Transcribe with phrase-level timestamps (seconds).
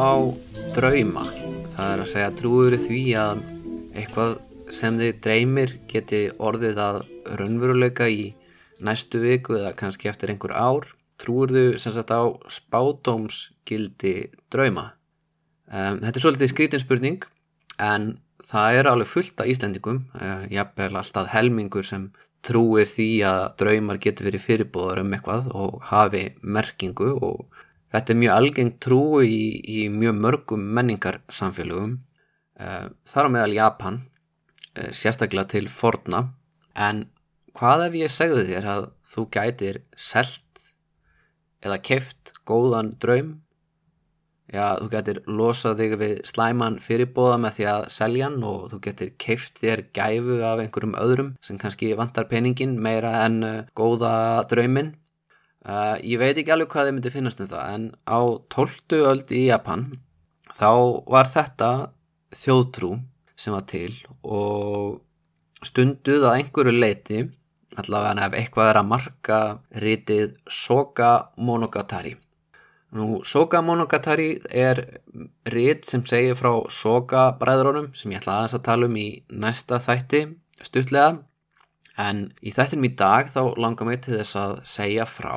[0.00, 0.32] Á
[0.72, 1.26] drauma?
[1.74, 3.42] Það er að segja, trúir því að
[4.00, 4.38] eitthvað
[4.72, 7.00] sem þið dreymir geti orðið að
[7.40, 8.30] raunveruleika í
[8.80, 10.88] næstu viku eða kannski eftir einhver ár?
[11.20, 14.14] Trúir þú sem sagt á spátómsgildi
[14.52, 14.94] drauma?
[15.68, 17.28] Um, þetta er svolítið skrítinspurning
[17.76, 18.10] en
[18.40, 22.08] það er alveg fullt af Íslendingum, uh, jafnvel alltaf helmingur sem
[22.46, 27.59] trúir því að draumar getur verið fyrirbóðar um eitthvað og hafi merkingu og
[27.90, 31.98] þetta er mjög algengt trú í, í mjög mörgum menningarsamfélögum.
[32.60, 34.00] Uh, þar á meðal Japan
[34.76, 36.26] uh, sérstaklega til forna.
[36.76, 37.06] En
[37.56, 40.66] hvað ef ég segði þér að þú gætir selt
[41.64, 43.38] eða keft góðan draum?
[44.50, 48.78] Já, þú getur losað þig við slæman fyrirbóða með því að selja hann og þú
[48.86, 54.42] getur keift þér gæfu af einhverjum öðrum sem kannski vantar peningin meira en uh, góða
[54.50, 54.90] draumin.
[55.60, 58.20] Uh, ég veit ekki alveg hvað þið myndi finnast um það en á
[58.54, 59.00] 12.
[59.10, 59.82] öld í Japan
[60.56, 60.70] þá
[61.04, 61.68] var þetta
[62.32, 62.94] þjóðtrú
[63.36, 63.92] sem var til
[64.24, 65.02] og
[65.60, 67.20] stunduð að einhverju leiti
[67.80, 69.38] allavega ef eitthvað er að marka
[69.84, 72.16] rítið Soka Monogatari.
[72.96, 74.80] Nú, Soka Monogatari er
[75.46, 79.78] rít sem segir frá Soka bræðrónum sem ég ætla aðeins að tala um í næsta
[79.84, 80.24] þætti
[80.64, 81.20] stuttlega
[82.00, 85.34] en í þættinum í dag þá langar mig til þess að segja frá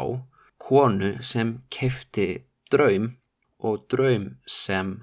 [0.64, 2.28] konu sem kefti
[2.72, 3.10] draum
[3.64, 4.96] og draum sem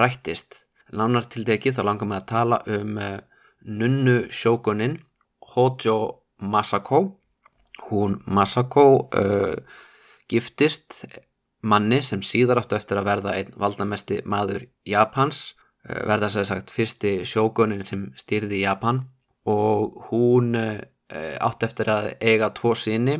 [0.00, 0.64] rættist.
[0.90, 3.18] Lánar til degi þá langar mig að tala um uh,
[3.62, 4.98] nunnu sjókunin
[5.54, 5.98] Hojo
[6.38, 7.02] Masako.
[7.88, 9.54] Hún Masako uh,
[10.28, 11.04] giftist
[11.62, 15.54] manni sem síðar áttu eftir að verða einn valdamesti maður Japans
[15.88, 19.02] eh, verða sér sagt fyrsti sjókunin sem stýrði Japan
[19.48, 20.80] og hún eh,
[21.40, 23.18] átti eftir að eiga tvo síni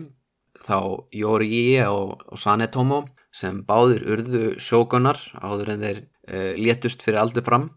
[0.69, 0.78] þá
[1.15, 7.47] Yorii og, og Sanetomo sem báðir urðu sjókunar áður en þeir uh, létust fyrir aldur
[7.47, 7.69] fram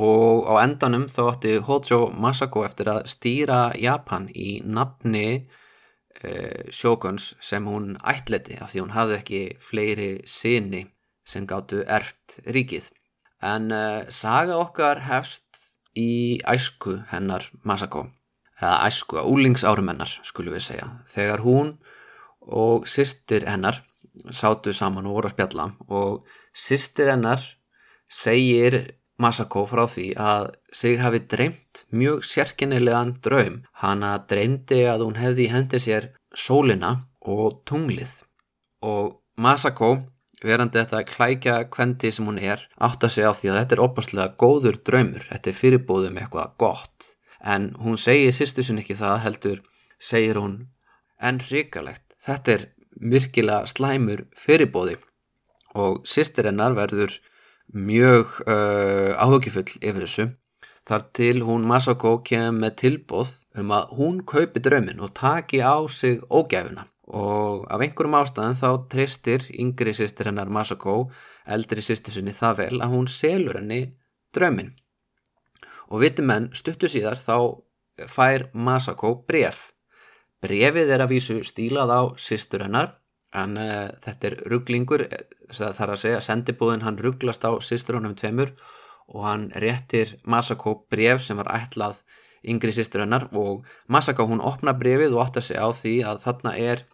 [0.00, 7.34] og á endanum þá átti Hojo Masako eftir að stýra Japan í nafni uh, sjókuns
[7.42, 10.84] sem hún ætleti af því hún hafði ekki fleiri sinni
[11.24, 12.90] sem gáttu erft ríkið.
[13.44, 15.43] En uh, saga okkar hefst
[15.98, 18.08] í æsku hennar Masako,
[18.60, 21.74] eða æsku að úlingsárum hennar skulum við segja, þegar hún
[22.44, 23.82] og sýstir hennar
[24.30, 27.42] sátu saman og voru að spjalla og sýstir hennar
[28.10, 28.82] segir
[29.14, 33.60] Masako frá því að sig hafi dreymt mjög sérkennilegan draum.
[33.78, 38.24] Hanna dreymdi að hún hefði í hendi sér sólina og tunglið
[38.82, 40.04] og Masako,
[40.42, 43.82] verandi þetta klækja kvendi sem hún er, átt að segja á því að þetta er
[43.84, 47.10] opaslega góður draumur, þetta er fyrirbóðum eitthvað gott.
[47.44, 49.60] En hún segir sýstu sin ekki það heldur,
[50.00, 50.56] segir hún,
[51.20, 54.96] en ríkalegt, þetta er virkilega slæmur fyrirbóði
[55.74, 57.18] og sýstir hennar verður
[57.74, 60.28] mjög uh, áhugifull yfir þessu.
[60.84, 65.80] Þar til hún Masako kem með tilbóð um að hún kaupi draumin og taki á
[65.88, 71.10] sig ógæfuna og af einhverjum ástæðan þá treystir yngri sýstir hennar Masako
[71.44, 73.82] eldri sýstir sinni það vel að hún selur henni
[74.32, 74.72] draumin
[75.90, 77.36] og viti menn stuttu síðar þá
[78.08, 79.74] fær Masako bref
[80.44, 82.92] brefið er að vísu stílað á sýstur hennar.
[83.34, 85.06] En uh, þetta er rugglingur
[85.50, 88.52] það þarf að segja, sendibúðin hann rugglast á sýstur honum tveimur
[89.10, 91.98] og hann réttir Masako bref sem var ætlað
[92.48, 96.20] yngri sýstur hennar og Masako hún opna brefið og átt að segja á því að
[96.26, 96.84] þarna er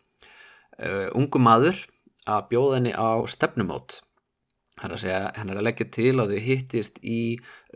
[0.81, 1.83] uh, ungu maður
[2.31, 4.01] að bjóða henni á stefnumót.
[4.81, 7.21] Það er að segja, henn er að leggja til að þau hittist í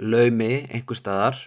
[0.01, 1.41] laumi einhver staðar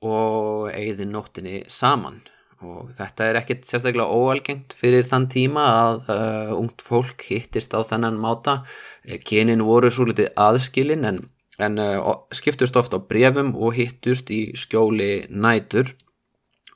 [0.00, 2.20] og eigði nóttinni saman.
[2.60, 7.80] Og þetta er ekkit sérstaklega óalgengt fyrir þann tíma að uh, ungt fólk hittist á
[7.88, 8.60] þennan máta.
[9.04, 11.22] Eh, kynin voru svo litið aðskilin en,
[11.60, 15.94] en uh, skiptust ofta á brefum og hittust í skjóli nætur.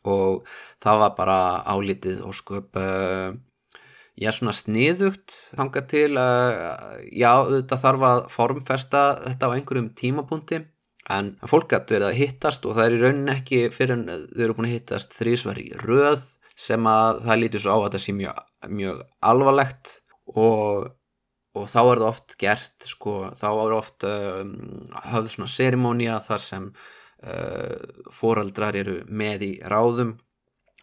[0.05, 0.45] Og
[0.85, 3.33] það var bara álitið og sköp uh,
[4.21, 10.61] já svona sniðugt þanga til já þetta þarf að formfesta þetta á einhverjum tímapunkti.
[11.13, 14.45] En fólk gætu verið að hittast og það er í raunin ekki fyrir en þau
[14.47, 16.23] eru búin að hittast þrísvar í röð
[16.57, 18.39] sem að það lítur svo á að það sé mjög,
[18.79, 19.03] mjög
[19.33, 19.97] alvarlegt.
[20.33, 20.87] Og
[21.55, 24.53] og þá er það oft gert sko, þá er oft um,
[25.13, 30.17] höfð svona serimónia þar sem uh, foreldrar eru með í ráðum.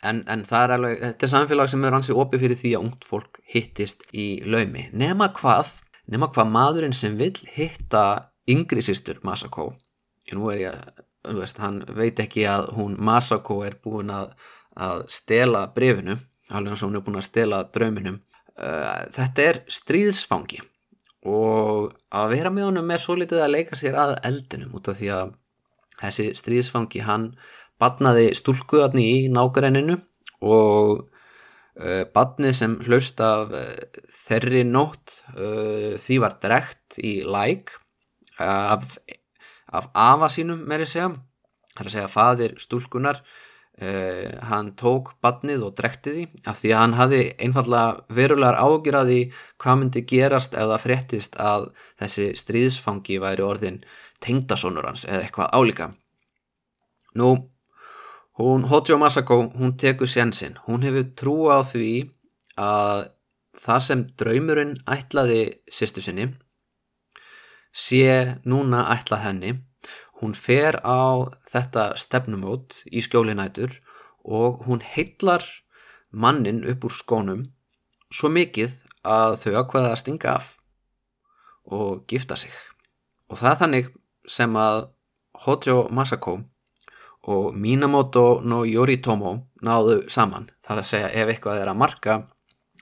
[0.02, 3.06] En, en er alveg, þetta er samfélag sem er ansið opið fyrir því að ungt
[3.06, 5.76] fólk hittist í laumi, nema hvað
[6.12, 9.72] nema hvað maðurinn sem vil hitta yngri sýstur Masako.
[10.32, 10.82] Nú er ég,
[11.28, 14.34] veist, hann veit ekki að hún Masako er búin að,
[14.76, 16.18] að stela brefinu
[16.52, 18.20] alveg eins og hún er búin að stela drauminum
[18.62, 20.62] uh, þetta er stríðsfangi
[21.32, 24.98] og að vera með honum er svo litið að leika sér að eldinum út af
[24.98, 25.34] því að
[26.02, 27.28] þessi stríðsfangi hann
[27.82, 30.00] batnaði stúlkuðarni í nákarenninu
[30.42, 37.76] og uh, batnið sem hlaust af uh, þerri nótt því var drekt í læk
[38.42, 38.98] af,
[39.72, 41.12] af afa sínum því segja
[41.72, 43.22] það er að segja fadir stúlkunar
[43.82, 48.98] Uh, hann tók badnið og drekti því af því að hann hafði einfallega verulegar ágjur
[49.00, 49.22] að því
[49.64, 51.66] hvað myndi gerast ef það fréttist að
[51.98, 53.80] þessi stríðsfangi væri orðin
[54.22, 55.88] tengdasónur hans eða eitthvað álíka.
[57.18, 57.32] Nú
[58.38, 62.12] hún Hojo Masako, hún tekur sjansinn, hún hefur trú á því
[62.62, 63.10] að
[63.66, 65.42] það sem draumurinn ætlaði
[65.74, 66.30] sýstu sinni
[67.74, 69.52] sé núna ætlað henni
[70.22, 73.80] Hún fer á þetta stefnumót í skjólinætur
[74.22, 75.42] og hún heillar
[76.12, 77.48] mannin upp úr skónum
[78.14, 78.76] svo mikið
[79.08, 80.54] að þau ákveða að stinga af
[81.66, 82.54] og gifta sig.
[83.32, 83.92] Og það er þannig
[84.30, 84.90] sem að
[85.42, 86.38] Hojo Masako
[87.32, 89.34] og Minamoto no Yoritomo
[89.66, 90.50] náðu saman.
[90.62, 92.18] Það er að segja ef eitthvað er að marka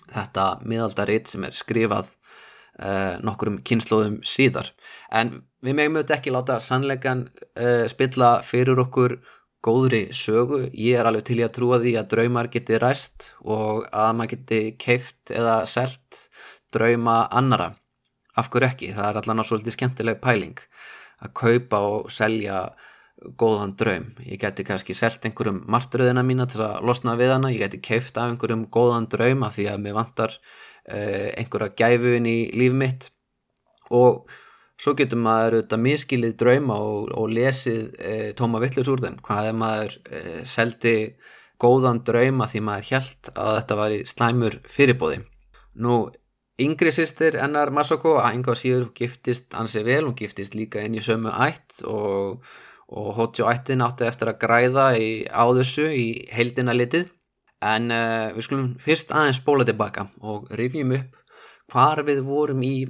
[0.09, 4.73] þetta miðaldaritt sem er skrifað uh, nokkurum kynnslóðum síðar.
[5.11, 9.17] En við megum auðvitað ekki láta sannleikan uh, spilla fyrir okkur
[9.65, 10.65] góðri sögu.
[10.71, 14.33] Ég er alveg til í að trúa því að draumar geti ræst og að maður
[14.35, 16.25] geti keift eða selt
[16.73, 17.73] drauma annara.
[18.39, 18.93] Af hverju ekki?
[18.95, 20.61] Það er allan á svolítið skemmtileg pæling
[21.19, 22.69] að kaupa og selja
[23.39, 24.07] góðan draum.
[24.23, 27.51] Ég geti kannski selt einhverjum martröðina mína til að losna við hana.
[27.51, 32.15] Ég geti keift af einhverjum góðan draum af því að mér vantar uh, einhverja gæfu
[32.15, 33.09] inn í líf mitt
[33.91, 34.29] og
[34.79, 39.17] svo getur maður auðvitað miskilið drauma og, og lesið e, tóma vittlurs úr þeim.
[39.25, 40.95] Hvað er maður e, seldi
[41.59, 45.19] góðan drauma því maður held að þetta var í slæmur fyrirbóði
[45.79, 45.99] nú
[46.59, 51.03] yngri sýstir ennar Masako að enga síður giftist ansi vel, hún giftist líka inn í
[51.03, 52.43] sömu ætt og,
[52.91, 57.09] og Hojo ættin átti eftir að græða í, á þessu í heildina litið.
[57.59, 61.17] En uh, við skulum fyrst aðeins spóla tilbaka og rifjum upp
[61.69, 62.87] hvar við vorum í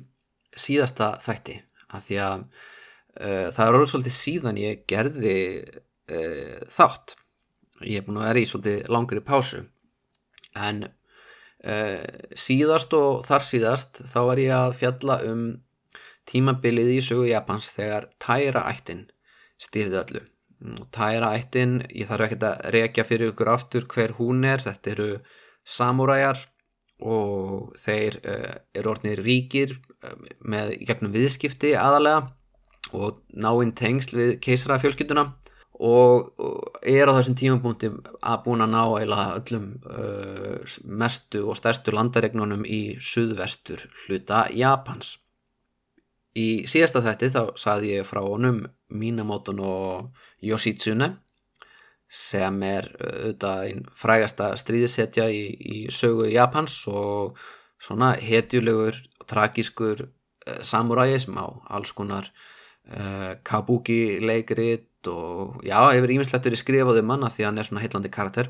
[0.54, 1.58] síðasta þætti
[1.96, 7.16] að því að uh, það er orðið svolítið síðan ég gerði uh, þátt.
[7.86, 9.64] Ég er búin að vera í svolítið langri pásu.
[10.60, 12.04] En uh,
[12.38, 15.48] síðast og þar síðast þá var ég að fjalla um
[16.30, 19.08] tímabilið í sögu Japans þegar tæra ættin
[19.60, 20.24] styrði öllu.
[20.60, 24.62] Og tæra ættin, ég þarf ekki að rekja fyrir ykkur aftur hver hún er.
[24.64, 25.10] Þetta eru
[25.64, 26.42] samúræjar
[27.00, 32.28] og þeir uh, eru orðinir ríkir uh, með gegnum viðskipti aðalega
[32.96, 35.30] og náinn tengsl við keisra fjölskylduna
[35.80, 41.58] og, og er á þessum tímapunkti að búin að ná eila öllum uh, mestu og
[41.60, 45.18] stærstu landaregnunum í suðvestur hluta Japans.
[46.36, 51.14] Í síðasta þetti þá saði ég frá honum Minamoto og Yoshitsune
[52.10, 57.38] sem er auðvitað einn frægasta stríðisetja í, í sögu Japans og
[57.80, 62.32] svona hetjulegur og tragískur uh, samuræi sem á alls konar
[62.90, 68.12] uh, kabuki leikrit og já, hefur íminslettur í skrifaðu manna því hann er svona heitlandi
[68.12, 68.50] karakter.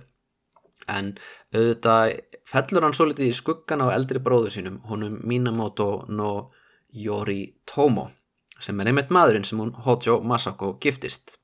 [0.89, 1.11] En
[1.53, 2.15] auðvitað
[2.49, 6.47] fellur hann svo litið í skuggan á eldri bróðu sínum honum Minamoto no
[6.89, 8.07] Yoritomo
[8.59, 11.37] sem er einmitt maðurinn sem hún Hojo Masako giftist.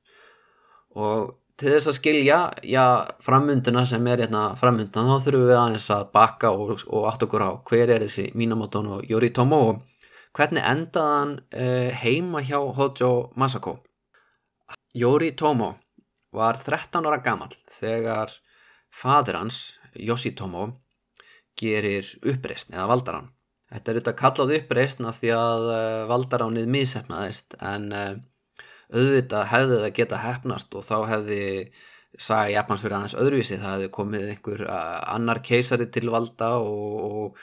[0.96, 2.84] Og til þess að skilja já,
[3.24, 7.44] framunduna sem er hérna framundan þá þurfum við aðeins að bakka og, og átt okkur
[7.48, 9.80] á hver er þessi Minamoto og Yoritomo og
[10.36, 13.78] hvernig endaðan uh, heima hjá Hojo Masako?
[14.96, 15.72] Yoritomo
[16.36, 18.34] var 13 ára gammal þegar
[18.92, 19.62] fadur hans
[19.96, 20.68] Yoshitomo
[21.56, 23.32] gerir uppreist eða valdarann
[23.72, 28.16] þetta er auðvitað kallað uppreist því að uh, valdaránið mísefnaðist en uh,
[28.94, 31.42] auðvitað hefði það geta hefnast og þá hefði
[32.16, 37.40] saga Japans verið aðeins öðruvísi það hefði komið einhver annar keisari til valda og, og,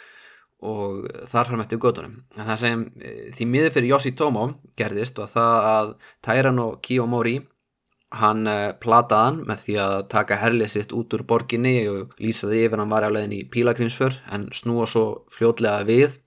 [0.66, 4.48] og þar fram eftir gödunum en það sem e, því miður fyrir Yoshitomo
[4.80, 5.92] gerðist var það að
[6.26, 7.36] Tairano Kiyomori
[8.18, 12.82] hann e, plataðan með því að taka herlið sitt út úr borginni og lýsaði yfir
[12.82, 16.18] hann var á leðin í pílagrímsför en snúa svo fljótlega við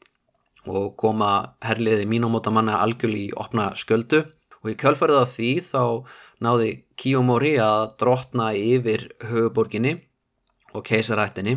[0.67, 4.25] og koma herliði Minamoto manna algjörl í opna sköldu
[4.67, 5.83] og í kjölfarið af því þá
[6.43, 9.95] náði Kiyomori að drotna yfir höfuborginni
[10.75, 11.57] og keisarættinni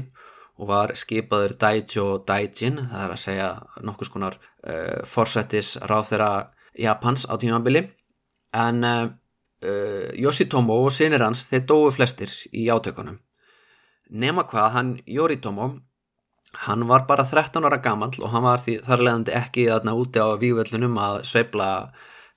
[0.60, 3.50] og var skipaður Daijo Daijin, það er að segja
[3.88, 6.32] nokkus konar uh, forsættis ráð þeirra
[6.80, 7.86] Japans á tímabili.
[8.52, 9.08] En uh,
[9.64, 13.22] uh, Yoshitomo og sinir hans þeir dói flestir í átökunum.
[14.10, 15.72] Nema hvað hann Yoritomo
[16.66, 20.28] hann var bara 13 ára gammal og hann var því þarlegandi ekki þarna úti á
[20.42, 21.70] vývöllunum að sveibla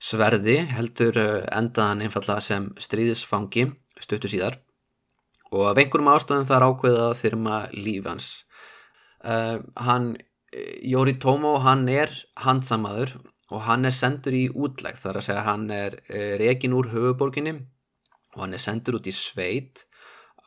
[0.03, 1.17] sverði heldur
[1.47, 3.69] endaðan einfallega sem stríðisfangi
[4.03, 4.59] stuttu síðar.
[5.53, 8.29] Og af einhverjum er ákveðið að þyrma lífans
[9.23, 10.15] uh, hann
[10.85, 13.15] Jóri Tómo hann er handsamaður
[13.53, 14.99] og hann er sendur í útlegð.
[15.01, 15.95] Þar að segja hann er
[16.41, 17.55] rekin úr höfuborginni
[18.35, 19.85] og hann er sendur út í sveit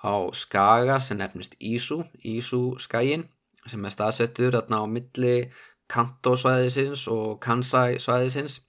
[0.02, 3.26] á skaga sem nefnist Ísú Ísú skagin
[3.66, 5.50] sem er staðsettur á milli
[5.90, 8.60] Kanto svæðisins og Kansai svæðisins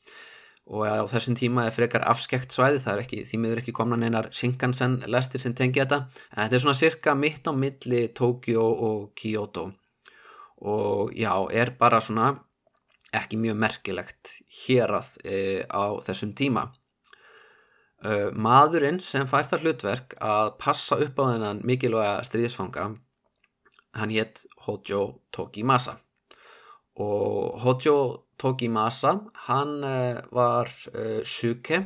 [0.67, 3.97] og á þessum tíma er frekar afskekt svæði, það er ekki, því miður ekki komna
[3.99, 6.01] neinar Shinkansen lestir sem tengi þetta.
[6.33, 9.69] En þetta er svona cirka mitt á milli Tokyo og Kyoto
[10.57, 12.31] og já, er bara svona
[13.13, 14.33] ekki mjög merkilegt
[14.65, 15.37] hér að e,
[15.69, 16.67] á þessum tíma.
[18.01, 22.89] E, maðurinn sem fær það hlutverk að passa upp á þennan mikilvæga stríðsfanga
[23.97, 25.97] hann hétt Hojo Tokimasa.
[26.97, 29.13] Og Hojo Tokimasa,
[29.47, 31.81] hann uh, var uh, Suke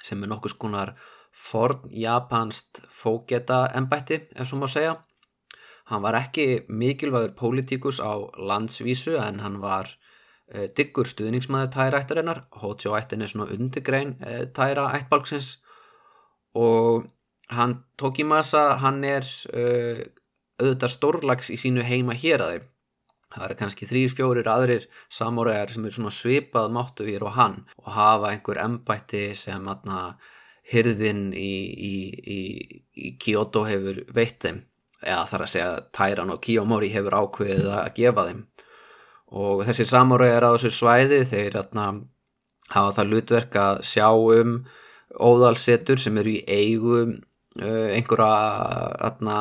[0.00, 0.94] sem er nokkus konar
[1.36, 4.94] forn japanst fógeta ennbætti ef svo má segja.
[5.92, 9.92] Hann var ekki mikilvægur pólitíkus á landsvísu en hann var
[10.54, 14.16] uh, diggur stuðningsmaður tæraættarinnar, Hojo ættin er svona undirgrein
[14.56, 15.58] tæra ættbalksins
[16.56, 17.04] og
[17.52, 19.26] hann Tokimasa, hann er
[20.60, 22.68] auðvitað stórlags í sínu heima hér að þeim
[23.30, 27.56] það er kannski þrýr, fjórir aðrir samúræðar sem er svona svipað máttu við og hann
[27.78, 30.16] og hafa einhver embætti sem aðna
[30.70, 31.52] hyrðin í,
[31.90, 31.94] í,
[32.36, 32.40] í,
[32.94, 34.64] í Kyoto hefur veitt þeim.
[35.00, 38.42] Eða þar að segja Tæran og Kiyomori hefur ákveðið að gefa þeim.
[39.40, 41.86] Og þessi samúræðar á þessu svæði þeir aðna
[42.70, 44.58] hafa það lutverk að sjá um
[45.10, 48.28] óðalsetur sem eru í eigum uh, einhverja
[49.08, 49.38] aðna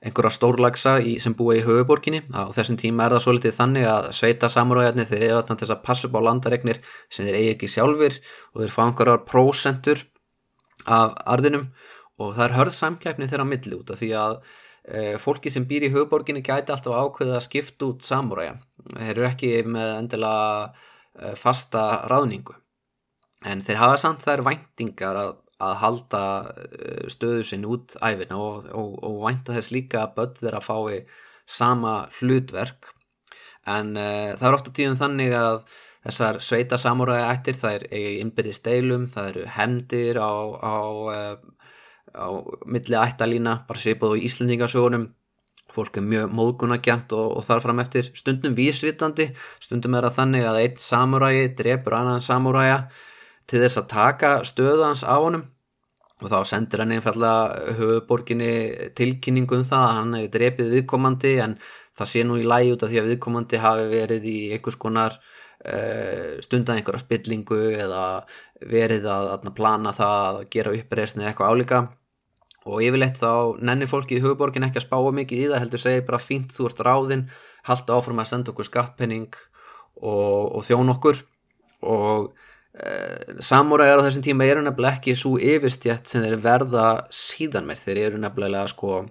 [0.00, 3.88] einhverja stórlagsa í, sem búa í höfuborginni á þessum tíma er það svo litið þannig
[3.90, 6.80] að sveita samúræðarnir þeir eru alltaf þess að passa upp á landaregnir
[7.12, 8.16] sem þeir eigi ekki sjálfur
[8.54, 10.06] og þeir fá einhverjar prósentur
[10.88, 11.68] af arðinum.
[12.20, 14.34] Og það er hörð samkjæfni þeirra milli út af því að
[14.84, 18.56] e, fólki sem býr í höfuborginni gæti alltaf ákveðið að skipta út samúræja
[18.90, 22.56] þeir eru ekki með endilega e, fasta ráðningu.
[23.48, 26.22] En þeir hafa samt þær væntingar að að halda
[26.64, 31.04] eh, stöðu sinn út æfina og, og, og vænta þess líka að börn þeirra fái
[31.50, 32.90] sama hlutverk.
[33.68, 35.62] En uh, það er ofta tíðum þannig að
[36.06, 40.32] þessar sveita samúræði ættir það er eigið innbyrði steilum, það eru hemdir á,
[40.64, 40.76] á,
[41.12, 41.66] uh,
[42.16, 42.28] á
[42.64, 45.10] milli ættalína, bara svipað á Íslendingasögunum.
[45.70, 48.08] Fólk er mjög móðgunagjant og, og þarf fram eftir.
[48.18, 49.28] Stundum vísvitandi,
[49.62, 52.80] stundum er það þannig að eitt samúræði drefur annan samúræja
[53.50, 55.48] til þess að taka stöðu hans á honum.
[56.20, 58.52] Og þá sendir hann einfallega höfuborginni
[58.96, 61.54] tilkynningum það að hann hefur drepið viðkomandi en
[61.96, 65.16] það sé nú í lægi út af því að viðkomandi hafi verið í einhvers konar
[65.16, 68.02] uh, stundan einhverja spillingu eða
[68.60, 71.80] verið að, að plana það að gera uppreysni eða eitthvað álíka.
[72.68, 76.04] Og yfirleitt þá nennir fólki í höfuborgin ekki að spáa mikið í það heldur segi
[76.04, 77.24] bara fínt þú ert ráðinn
[77.64, 79.32] halda áfram að senda okkur skattpenning
[79.96, 81.24] og, og þjón okkur.
[81.80, 82.28] Og
[82.80, 87.82] Eh, samúræðar á þessum tíma eru nefnilega ekki svo yfirstjætt sem þeir verða síðan með.
[87.84, 89.02] Þeir eru nefnilega sko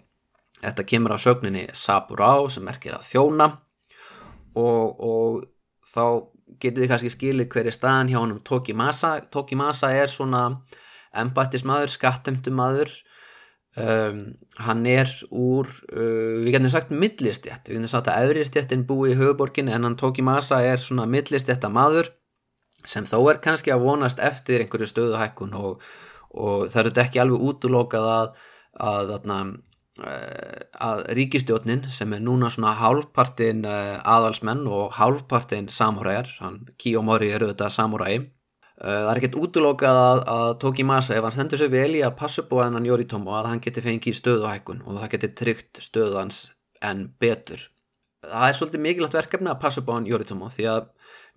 [0.60, 3.50] þetta kemur á sögninni Saburá sem merkir að þjóna
[4.58, 5.44] og, og
[5.88, 6.04] þá
[6.60, 10.44] getið þið kannski skilið hverju staðan hjá hann Tokimasa Tokimasa er svona
[11.20, 12.92] embættismadur, skattemtumadur
[13.80, 14.22] um,
[14.60, 19.20] hann er úr uh, við getum sagt millistjætt við getum sagt að öðristjættin búi í
[19.20, 22.12] höfuborgin en hann Tokimasa er svona millistjætta maður
[22.90, 25.84] sem þó er kannski að vonast eftir einhverju stöðuhækkun og,
[26.34, 28.32] og það eru ekki alveg útlokað að,
[28.90, 29.54] að, að,
[30.10, 37.32] eh, að ríkistjótnin sem er núna svona hálfpartin eh, aðalsmenn og hálfpartin samúræjar, hann Kiyomori
[37.36, 38.30] eru þetta samúræi eh,
[38.84, 42.56] það er ekkert útlokað að Tokimasa ef hann stendur sér vel í að passa upp
[42.58, 46.48] á hennan Yoritomo að hann geti fengið stöðuhækkun og það geti tryggt stöðu hans
[46.82, 47.68] en betur.
[48.20, 50.88] Það er svolítið mikilvægt verkefni að passa upp á hann Yoritomo því að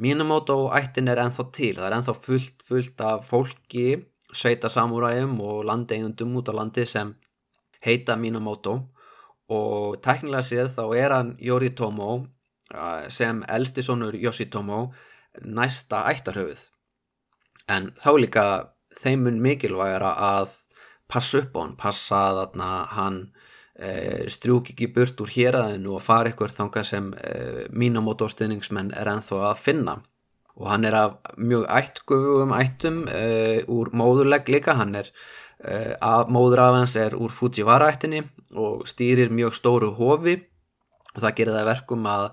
[0.02, 3.86] Minamoto ættin er enþá til, það er enþá fullt, fullt af fólki,
[4.34, 7.12] sveita samúræðum og landeigundum út á landi sem
[7.84, 8.74] heita Minamoto
[9.52, 12.10] og teknilega séð þá er hann Yoritomo
[13.12, 14.86] sem elstisonur Yoshitomo
[15.44, 16.64] næsta ættarhöfuð.
[17.68, 18.46] En þá líka
[19.02, 20.56] þeim mun mikilvægara að
[21.12, 22.58] passa upp á hann, passa að
[22.96, 23.20] hann
[24.28, 27.36] strjúk ekki burt úr héræðinu og fara ykkur þangað sem e,
[27.72, 29.94] mínamótóstuðningsmenn er enþá að finna.
[30.60, 35.12] Og hann er af mjög ættgöfum ættum e, úr móðurlegg líka, hann er
[36.02, 38.24] að móður af hans er úr Fujiwara ættinni
[38.58, 40.40] og stýrir mjög stóru hofi.
[41.14, 42.26] Og það gerir það verkum að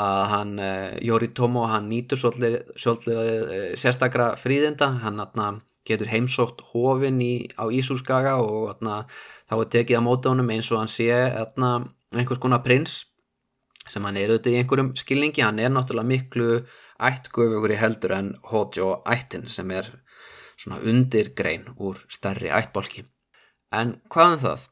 [0.00, 0.56] að hann,
[1.06, 5.20] Yoritomo, hann nýtur svolítið sérstakra fríðinda, hann
[5.86, 9.04] getur heimsótt hofin í, á Ísúlskaga og atna,
[9.50, 11.76] þá er tekið á mótónum eins og hann sé atna,
[12.14, 13.02] einhvers konar prins
[13.90, 16.48] sem hann er auðvitað í einhverjum skilningi, hann er náttúrulega miklu
[17.04, 19.90] ættgöfugur í heldur en Hojo ættin sem er
[20.56, 23.04] svona undirgrein úr stærri ættbólki.
[23.74, 24.68] En hvaðan um það?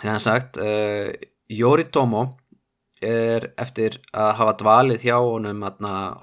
[0.00, 1.10] Það er sagt, uh,
[1.50, 2.22] Yoritomo
[3.04, 5.64] er eftir að hafa dvalið hjá honum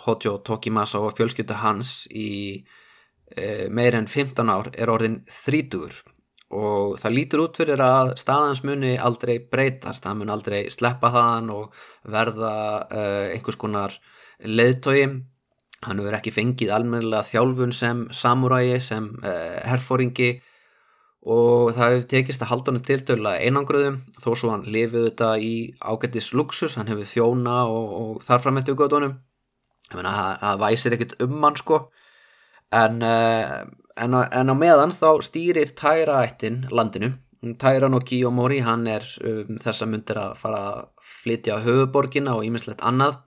[0.05, 2.63] Hojo Tokimasa og fjölskyldu hans í
[3.33, 5.97] e, meir en 15 ár er orðin þrítugur
[6.55, 11.49] og það lítur út fyrir að staðans muni aldrei breytast, það mun aldrei sleppa þaðan
[11.51, 12.53] og verða
[12.87, 13.97] uh, einhvers konar
[14.45, 15.07] leðtogi
[15.87, 20.37] hann verður ekki fengið almennilega þjálfun sem samuræi, sem uh, herfóringi
[21.27, 25.31] og það hefur tekist að halda hann til döla einangruðum þó svo hann lifið þetta
[25.43, 29.17] í ágættis luxus, hann hefur þjóna og, og þarfram eftir gödunum
[29.91, 31.81] það væsir ekkert um hann sko.
[32.75, 33.63] En, uh,
[33.97, 37.13] en, á, en á meðan þá stýrir Tæra ættin landinu.
[37.61, 40.79] Tæra no Kiyomori hann er um, þess að myndir að fara að
[41.21, 43.19] flytja höfuborgina og ímislegt annað.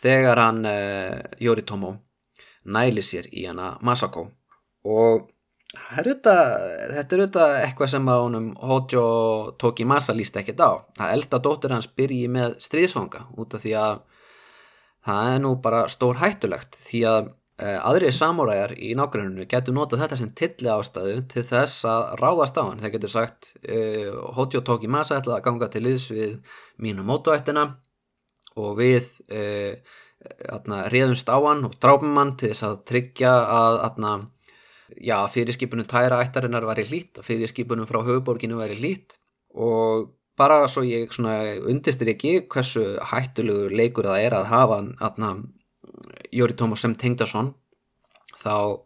[0.00, 1.96] Þegar hann uh, Yoritomo
[2.70, 4.28] næli sér í hana Masako.
[4.86, 5.28] Og
[5.70, 6.36] er þetta,
[6.94, 9.04] þetta er auðvitað eitthvað sem að honum Hojo
[9.60, 10.70] Tokimasa líst ekkert á.
[10.98, 14.00] Það elda dóttir hans byrji með stríðsvanga út af því að
[15.06, 20.00] það er nú bara stór hættulegt því að Eh, aðri samúræjar í nákvæmunu getur notað
[20.06, 22.78] þetta sem tilli ástæðu til þess að ráðast á hann.
[22.80, 27.66] Þeir getur sagt uh, Hojo Tokimasa ætlaði að ganga til liðs við mínu mótoættina
[28.56, 29.76] og við uh,
[30.94, 34.14] réðumst á hann og drápum hann til þess að tryggja að atna,
[34.96, 39.20] já, fyrirskipunum tæra ættarinnar væri hlýtt og fyrirskipunum frá höfuborginu væri hlýtt
[39.52, 41.12] og bara svo ég
[41.68, 44.84] undistir ekki hversu hættulugur leikur það er að hafa
[45.20, 45.48] hann
[46.32, 47.52] Jóri Tómas sem Tengdason
[48.40, 48.80] þá,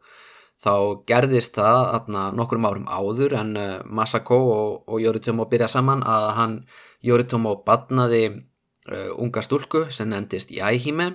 [0.63, 0.75] þá
[1.09, 6.03] gerðist það atna, nokkur árum áður en uh, Masako og, og Jóri Tómas byrja saman
[6.03, 6.57] að hann
[7.05, 11.13] Jóri Tómas batnaði uh, unga stúlku sem nefndist Jæhime.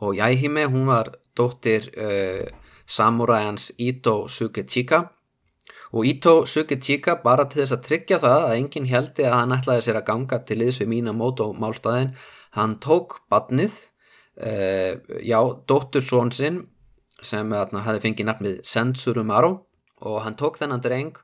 [0.00, 2.46] Og Jæhime hún var dóttir uh,
[2.86, 5.10] samuræjans Ito Sukechika.
[5.92, 9.86] Og Ito Sukechika bara til þess að tryggja það að enginn heldi að hann ætlaði
[9.86, 12.14] sér að ganga til liðs við mína mót og málstæðin
[12.56, 13.80] hann tók batnið
[14.36, 16.60] Uh, já, dóttur són sinn
[17.24, 19.52] sem hefði fengið nafnið Sensuru Maro
[20.04, 21.16] og hann tók þennan dreng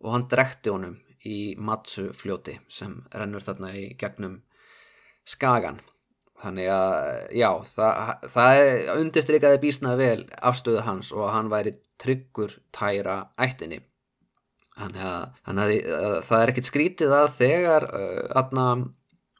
[0.00, 0.94] og hann drekti honum
[1.26, 4.38] í Matsu fljóti sem rennur þarna í gegnum
[5.26, 5.80] skagan
[6.40, 6.96] þannig að
[7.36, 8.62] já, það, það
[8.94, 13.82] undirstrykaði bísnaði vel afstöðu hans og hann væri tryggur tæra ættinni.
[14.80, 18.22] Þannig að, þannig að það er ekkit skrítið að þegar uh,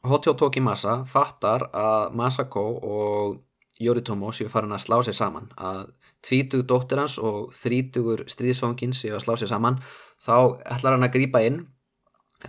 [0.01, 3.35] Hojo Tokimasa fattar að Masako og
[3.81, 5.51] Yoritomo séu farin að slá sér saman.
[5.53, 5.91] Að
[6.25, 9.77] tvítug dóttir hans og þrítugur stríðsfangin séu að slá sér saman
[10.25, 11.59] þá ætlar hann að grýpa inn.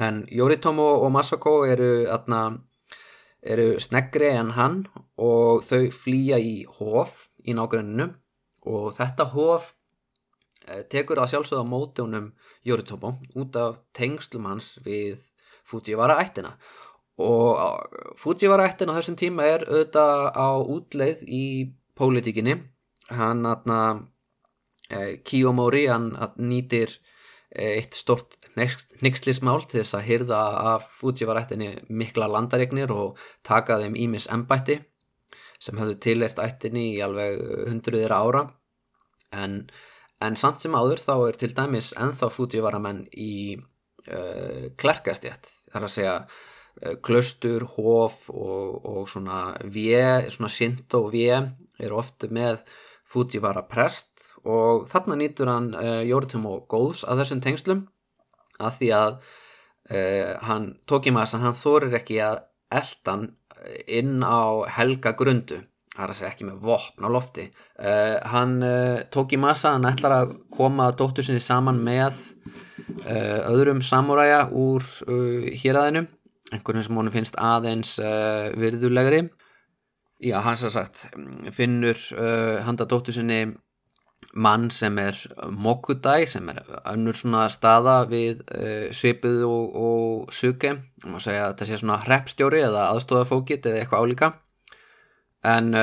[0.00, 4.78] En Yoritomo og Masako eru, eru sneggri en hann
[5.20, 8.08] og þau flýja í hof í nágruninu
[8.64, 9.74] og þetta hof
[10.68, 12.32] eh, tekur að sjálfsögða mótunum
[12.64, 15.20] Yoritomo út af tengslum hans við
[15.68, 16.56] Fujiwara ættina
[17.22, 21.44] og Fujiwara-ættin á þessum tíma er auðvitað á útleið í
[21.98, 22.58] pólitíkinni.
[23.12, 23.78] Hann aðna
[24.90, 26.98] eh, Kiyomori hann nýtir
[27.50, 30.42] eh, eitt stort nixlismál til þess að hyrða
[30.74, 34.80] af Fujiwara-ættinni mikla landaregnir og taka þeim ímis embætti
[35.62, 37.38] sem höfðu tilert ættinni í alveg
[37.70, 38.46] hundruðir ára.
[39.32, 39.60] En,
[40.20, 45.94] en samt sem áður þá er til dæmis enþá Fujiwara-menn í uh, klerkastjætt þar að
[45.94, 46.51] segja Eh,
[47.04, 51.50] klaustur, hof og, og svona við, svona sint og við
[51.82, 52.62] er ofta með
[53.12, 57.82] Fujiwara prest og þarna nýtur hann uh, eh, Jóritum og góðs að þessum tengslum
[58.62, 63.28] að því að uh, hann Tokimasa, hann þorir ekki að eldan
[63.86, 65.60] inn á helga grundu
[65.92, 67.42] það er að segja ekki með vopn á lofti.
[67.76, 68.54] Uh, hann
[69.12, 72.16] Tokimasa, hann ætlar að koma dóttur sinni saman með
[73.02, 74.84] öðrum samuræja úr
[75.58, 76.06] héræðinu
[76.56, 79.26] einhvern sem honum finnst aðeins uh, virðulegri.
[80.22, 81.04] Já, hans að sagt
[81.56, 83.44] finnur uh, handa dóttu sinni
[84.32, 85.18] mann sem er
[85.50, 90.76] Mokudai sem er önnur svona staða við uh, svipuð og, og suke.
[91.08, 94.32] Og segja að þetta sé svona hreppstjóri eða aðstofafókit eða eitthvað álíka.
[95.42, 95.74] En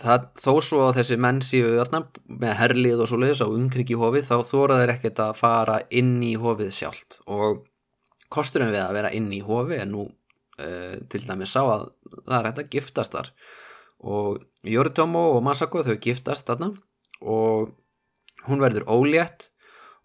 [0.00, 3.96] það, þó svo að þessi menn séu öllna með herlið og svo leiðis á umkringi
[3.98, 7.18] hófið þá þóra þeir ekkert að fara inn í hófið sjálft.
[7.28, 7.64] Og
[8.32, 12.38] kosturinn við að vera inn í hófið er nú uh, til dæmis sá að það
[12.38, 13.32] er hægt að giftast þar.
[14.06, 16.72] Og Yoritomo og Masako þau giftast þarna
[17.24, 17.72] og
[18.46, 19.50] hún verður ólétt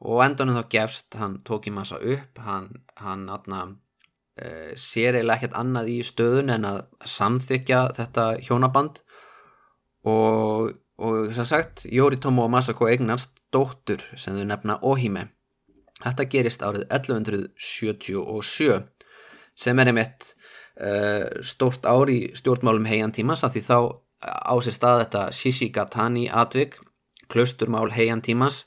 [0.01, 2.39] og endanum þá gefst hann tók í massa upp.
[2.41, 3.65] Hann, hann atna,
[4.39, 9.03] e, sér eiginlega ekkert annað í stöðun en að samþykja þetta hjónaband.
[10.09, 15.27] Og, og sem sagt Yoritomo og Masako eignast dóttur sem þau nefna Ohime
[16.05, 18.81] þetta gerist árið 1177
[19.61, 20.31] sem er einmitt
[20.79, 20.91] e,
[21.45, 23.77] stórt ár í stjórnmálum heian tímas að því þá
[24.21, 26.79] á sér stað þetta Shishigatani atvik
[27.31, 28.65] klausturmál heian tímas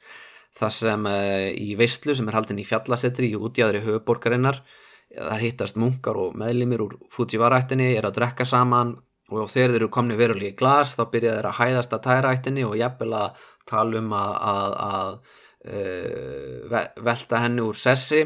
[0.55, 4.61] þar sem uh, í veistlu sem er haldin í fjallasetri í útjæðri höfuborgarinnar
[5.15, 8.95] það hittast munkar og meðlimir úr Fujivarættinni er að drekka saman
[9.31, 12.67] og þegar þeir eru komni verulega í glas þá byrja þeir að hæðast að tærættinni
[12.67, 18.25] og jafnvel að tala um að, að, að uh, velta henni úr sessi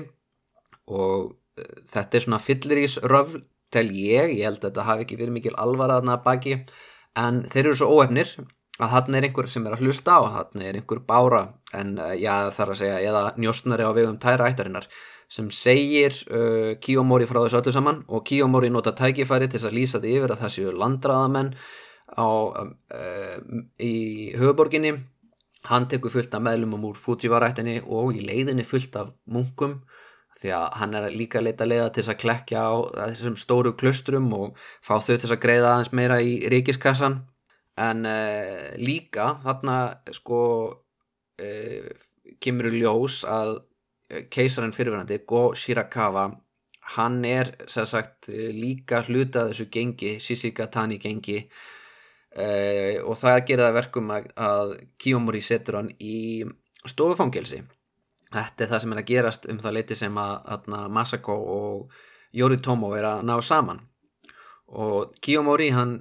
[0.88, 5.18] og uh, þetta er svona fyllirís röfl tel ég, ég held að þetta hafi ekki
[5.20, 6.62] verið mikil alvaraðna baki.
[7.18, 8.32] En þeir eru svo óefnir
[8.78, 11.42] að hann er einhver sem er að hlusta og hann er einhver bára.
[11.76, 14.88] En uh, já þar að segja eða njóstnari á vegum tæra ættarinnar
[15.28, 18.00] sem segir uh, Kiyomori frá þessu öllu saman.
[18.08, 21.52] Og Kiyomori nota tækifæri til að lýsa því yfir að það séu landraðamenn
[22.16, 23.36] á, uh,
[23.76, 23.94] í
[24.38, 24.96] höfuborginni
[25.68, 29.78] hann tekur fullt af meðlumum úr Fujivarættinni og í leiðinni fullt af munkum
[30.38, 32.74] því að hann er líka leita leiða til að klekja á
[33.10, 37.20] þessum stóru klustrum og fá þau til að greiða aðeins meira í ríkiskassan.
[37.78, 39.78] En uh, líka þarna
[40.14, 41.88] sko uh,
[42.42, 43.56] kemur í ljós að
[44.10, 46.28] eh, keisarinn fyrirverandi Go Shirakawa
[46.94, 51.42] hann er sagt, líka hlutað þessu gengi Shishigatani gengi
[52.36, 56.44] uh, og það gerir það verkum að, að Kiyomori setur hann í
[56.88, 57.62] stofufangelsi.
[58.28, 62.00] Þetta er það sem er að gerast um það leiti sem að, að Masako og
[62.36, 63.80] Yoritomo er að ná saman.
[64.68, 65.94] Og Kiyomori hann,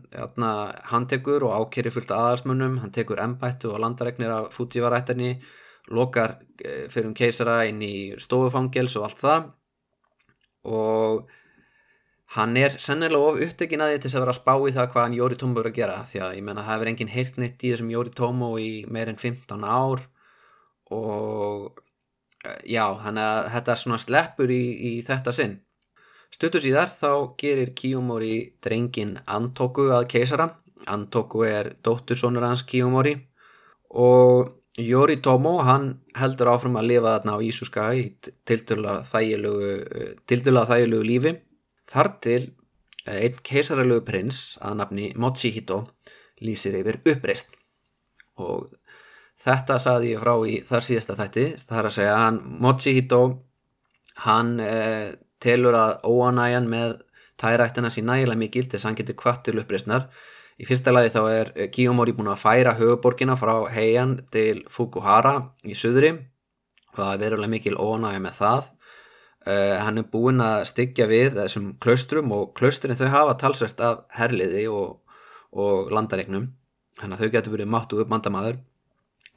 [0.91, 5.37] hann tekur og ákerri fullt aðarsmunum, hann tekur embættu og landaregnir af Fujivarættinni
[5.95, 9.47] lokar e, fyrir um keisara inn í stofufangels og allt það.
[10.67, 11.29] Og
[12.35, 15.05] hann er sennilega of upptökin að því til að vera að spá í það hvað
[15.05, 17.63] hann Jóri Tómo er að gera því að ég menna það hefur enginn heilt neitt
[17.63, 20.03] í þessum Jóri Tómo í meir en 15 ár
[20.97, 21.79] og
[22.43, 25.57] e, já, hann er þetta svona sleppur í, í þetta sinn
[26.33, 30.51] Stuttur síðar þá gerir Kiyomori drengin Antoku að keisara.
[30.87, 33.15] Antoku er dóttursonur hans Kiyomori
[34.03, 35.87] og Yoritomo hann
[36.19, 38.03] heldur áfram að lifa þarna á Ísuska í
[38.45, 39.71] tildurlega þægilegu,
[40.27, 41.33] þægilegu lífi.
[41.87, 42.41] Þar til
[43.05, 45.83] eh, einn keisaralegu prins að nafni Mochihito
[46.43, 47.55] lýsir yfir uppreist
[48.37, 48.67] og
[49.41, 51.47] þetta saði ég frá í þar síðasta þætti.
[51.65, 53.23] Það er að segja hann Mochihito
[54.25, 54.59] hann...
[54.59, 56.97] Eh, telur að óanæjan með
[57.37, 60.07] tærættina sín nægilega mikil til þess að hann getur kvart til uppreysnar.
[60.57, 65.77] Í fyrsta lagi þá er Kiyomori búin að færa höfuborgina frá Heian til Fukuhara í
[65.77, 68.71] suðri og það er verulega mikil óanæja með það.
[69.47, 74.01] Uh, hann er búin að styggja við þessum klaustrum og klaustrin þau hafa talsvert af
[74.17, 74.97] herliði og,
[75.55, 76.49] og landaregnum.
[76.99, 78.57] Þannig að þau getur verið máttu upp mandamaður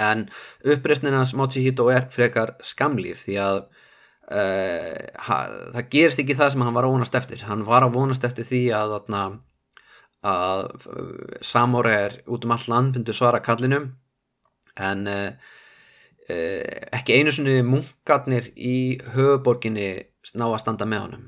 [0.01, 0.25] en
[0.65, 3.63] uppreysninans Mochihito er frekar skamlýf því að
[4.31, 7.41] Uh, það gerist ekki það sem hann var að vonast eftir.
[7.49, 9.33] Hann var að vonast eftir því að, að,
[10.31, 13.89] að Samóra er út um all land myndu svara kallinum
[14.79, 15.51] en uh,
[16.97, 19.91] ekki einu sinni munkarnir í höfuborginni
[20.37, 21.27] ná að standa með honum.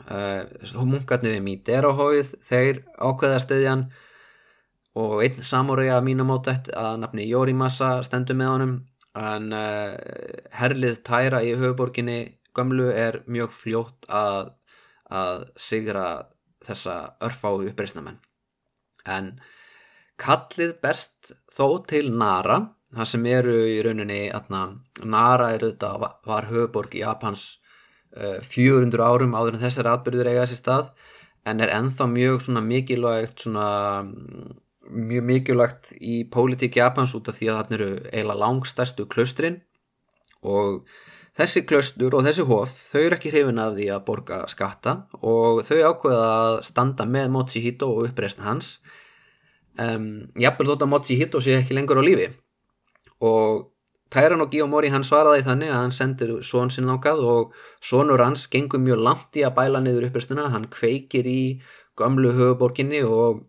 [0.93, 3.85] Munkarnir við Míderohóið þeir ákveða stöðjan
[5.03, 8.75] og einn Samóra að mínu mót að nafni Jórimassa stendur með honum.
[9.13, 9.53] En
[10.57, 12.19] herlið tæra í höfuborginni
[12.57, 14.53] gömlu er mjög fljótt að,
[15.09, 16.07] að sigra
[16.63, 18.21] þessa örfáðu uppreysnamenn
[19.09, 19.33] en
[20.21, 22.61] kallið best þó til Nara
[22.93, 24.63] það sem eru í rauninni atna,
[25.05, 27.45] Nara er auðvitað var höfuborg í Japans
[28.17, 30.91] uh, 400 árum áður en þessar atbyrður eiga þessi stað
[31.49, 33.69] en er enþá mjög svona mikilvægt svona
[34.93, 39.59] mjög mikilvægt í pólitík Japans út af því að þarna eru eiginlega langstærstu klustrin
[40.43, 40.85] og
[41.39, 45.63] þessi klaustur og þessi hof þau eru ekki hrifin af því að borga skatta og
[45.67, 48.75] þau ákveða að standa með Mochihito og uppreisna hans.
[49.81, 52.29] Um, jafnvel þótt að Mochihito sé ekki lengur á lífi
[53.23, 53.69] og
[54.13, 58.45] Tæran og Giyomori hann svaraði þannig að hann sendir són sinn ákað og sónur hans
[58.53, 61.63] gengur mjög langt í að bæla niður uppreistina, hann kveikir í
[61.97, 63.41] gamlu höfuborginni og,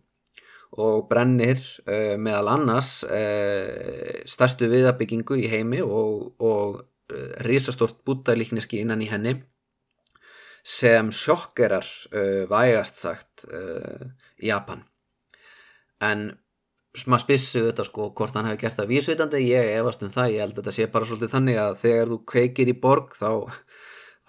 [0.80, 8.80] og brennir uh, meðal annars uh, stærstu viðabyggingu í heimi og, og uh, risastort búttalíkneski
[8.80, 9.36] innan í henni
[10.64, 11.84] sem sjokkerar
[12.48, 13.42] vægast sagt
[14.40, 14.78] Japan.
[16.00, 16.30] En
[17.02, 19.40] maður spissu þetta sko hvort hann hefði gert það vísvitandi.
[19.48, 22.18] Ég efast um það, ég held að þetta sé bara svolítið þannig að þegar þú
[22.32, 23.30] kveikir í borg þá,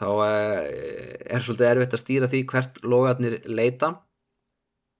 [0.01, 3.91] þá er svolítið erfitt að stýra því hvert logarnir leita.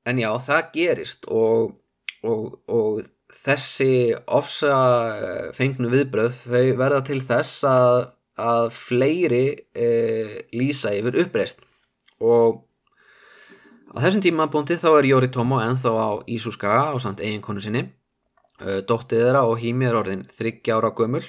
[0.06, 1.74] En já það gerist og,
[2.22, 3.02] og, og
[3.34, 4.76] þessi ofsa
[5.58, 7.98] fengnu viðbröð þau verða til þess að,
[8.38, 9.90] að fleiri e,
[10.54, 11.66] lýsa yfir uppreist
[12.22, 12.62] og
[13.96, 17.86] Á þessum tímabúndi þá er Jóri Tómo enþá á Ísúskaga á samt eiginkonu sinni.
[18.60, 21.22] Dóttið þeirra og hými er orðin þryggja ára gömul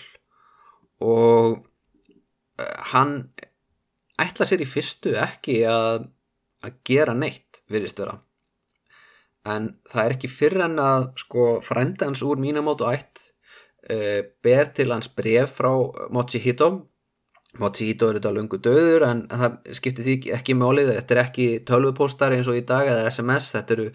[1.07, 1.61] og
[2.90, 3.12] hann
[4.18, 6.09] ætla sér í fyrstu ekki að,
[6.66, 8.16] að gera neitt virðist vera.
[9.46, 13.22] En það er ekki fyrir en að sko frendans úr mínamót og ætt
[14.42, 15.70] ber til hans bref frá
[16.11, 16.72] Mochihito
[17.61, 22.37] Mochito er þetta lungu döður en það skiptir því ekki málið þetta er ekki tölvupóstar
[22.37, 23.88] eins og í dag eða SMS, þetta eru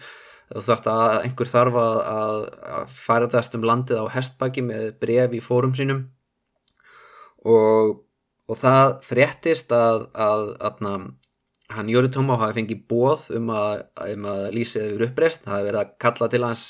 [0.52, 2.38] að einhver þarf að, að,
[2.76, 6.04] að fara þess um landið á hestbaki með bref í fórum sínum.
[7.48, 8.02] Og,
[8.46, 10.82] og það fréttist að, að
[11.72, 15.80] hann Jóri Tómá hafi fengið bóð um að um lýsið yfir uppreist, það hefði verið
[15.82, 16.66] að kalla til hans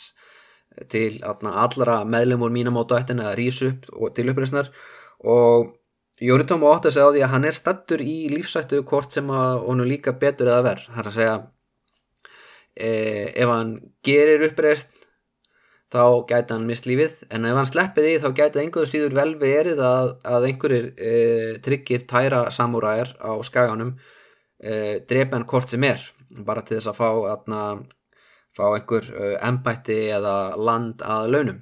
[0.89, 4.71] til allra meðlumur mínamóta eftir að rýsa upp til uppreistnar
[5.29, 5.75] og
[6.21, 9.31] Jóri Tóma átt að segja á því að hann er stattur í lífsættu hvort sem
[9.33, 10.89] að honum líka betur eða verð.
[10.91, 11.37] Það er að segja
[12.77, 12.91] e,
[13.33, 13.71] ef hann
[14.05, 14.93] gerir uppreist
[15.93, 17.17] þá gæti hann mist lífið.
[17.33, 21.15] En ef hann sleppið því þá gæti einhverju síður vel verið að, að einhverjir e,
[21.65, 23.97] tryggir tæra samúræðir á skaganum
[24.61, 26.05] e, drepa hann hvort sem er.
[26.45, 27.63] Bara til þess að fá, atna,
[28.57, 29.09] fá einhver
[29.41, 31.59] embætti eða land að launum.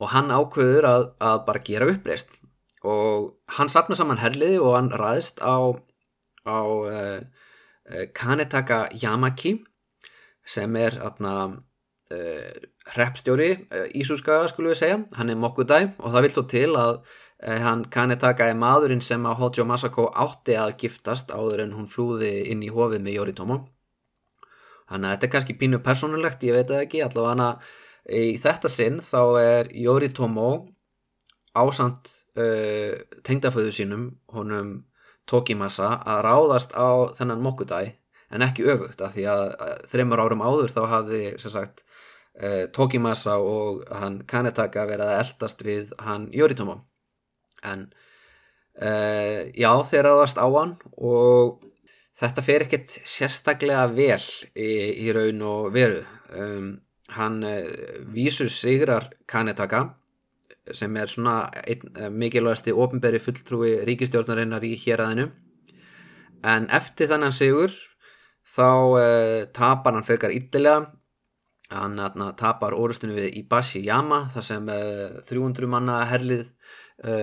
[0.00, 2.39] Og hann ákveður að, að bara gera uppreist
[2.86, 5.76] og hann sapna saman herliði og hann ræðist á,
[6.48, 7.20] á uh,
[8.16, 9.58] Kanetaka Yamaki
[10.46, 12.62] sem er atna, uh, eh,
[12.96, 17.02] repstjóri uh, Ísúskaga skulum við segja, hann er Mokudai og það vil svo til að
[17.40, 22.34] hann Kanetaka er maðurinn sem að Hojo Masako átti að giftast áður en hún flúði
[22.52, 23.56] inn í hofið með Yoritomo.
[24.90, 27.00] Þannig að þetta er kannski pínu personulegt, ég veit það ekki.
[27.06, 27.70] Allavega hann að
[28.20, 30.50] í þetta sinn þá er Yoritomo
[31.56, 34.72] ásand uh, tengdaföðu sínum honum
[35.30, 37.94] Tokimasa að ráðast á þennan Mokudai
[38.30, 41.84] en ekki öfugt af því að, að þreymur árum áður þá hafði sagt,
[42.42, 46.80] uh, Tokimasa og hann Kanetaka verið að eldast við hann Yoritomo.
[47.62, 47.88] En
[48.80, 51.64] uh, já þeir ráðast á hann og
[52.20, 54.22] þetta fer ekkert sérstaklega vel
[54.54, 54.70] í,
[55.06, 56.04] í raun og veru.
[56.30, 56.78] Um,
[57.10, 57.42] hann
[58.14, 59.88] vísus sigrar Kanetaka
[60.76, 65.28] sem er svona eh, mikilvægasti ofinberi fulltrúi ríkistjórnarinnar í héræðinu
[66.54, 67.74] en eftir þannan sigur
[68.50, 70.88] þá uh, tapar hann frekar yllilega
[71.70, 76.48] hann uh, tapar orustunum við Ibashi Yama þar sem uh, 300 manna herlið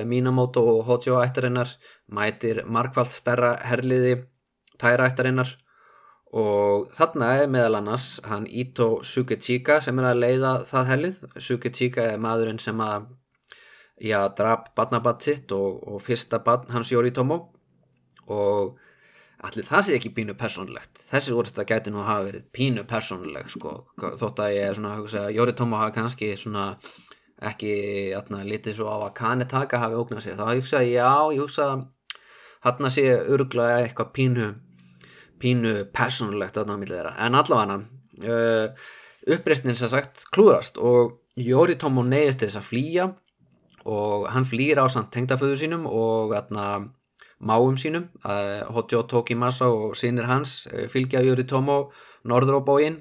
[0.10, 1.70] Minamoto og Hojo ættarinnar
[2.10, 4.16] mætir markvallt stærra herliði
[4.82, 5.52] tæra ættarinnar.
[6.38, 11.22] Og þarna er meðal annars hann Ito Sukechika sem er að leiða það herlið.
[11.40, 13.08] Sukechika er maðurinn sem að
[14.02, 17.40] já, draf badnabatt sitt og, og fyrsta badn hans Jóri Tómo
[18.28, 18.78] og
[19.48, 21.02] allir það sé ekki pínu persónulegt.
[21.12, 24.78] Þessi orðist að gæti nú að hafa verið pínu persónulegt sko, þótt að ég er
[24.78, 26.72] svona hugsa Jóri Tómo hafa kannski svona
[27.38, 27.74] ekki
[28.18, 31.68] atna, litið svo á að Kanetaka hafi ógnað sig, þá hugsa ég já, ég hugsa
[32.66, 34.48] hann að sé örglaði eitthvað pínu
[35.38, 37.76] pínu persónulegt að námiðlega þeirra, en allavega
[38.26, 38.88] uh,
[39.36, 43.08] uppreistnin sem sagt klúrast og Jóri Tómo neyðist þess að flýja
[43.88, 46.90] og hann flýr á samt tengdaföðu sínum og atna,
[47.40, 48.10] máum sínum.
[48.26, 51.92] Uh, Hojo Tokimasa og sínir hans uh, fylgja Jóri Tomo
[52.28, 52.98] norður á bóin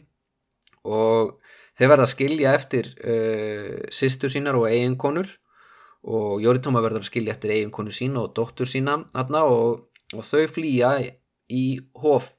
[0.87, 1.41] og
[1.77, 5.27] þeir verða að skilja eftir uh, sýstur sínar og eiginkonur.
[6.07, 10.23] Og Jóri Tomo verður að skilja eftir eiginkonu sín og dóttur sína atna, og, og
[10.23, 10.95] þau flýja
[11.51, 11.67] í
[11.99, 12.31] hof.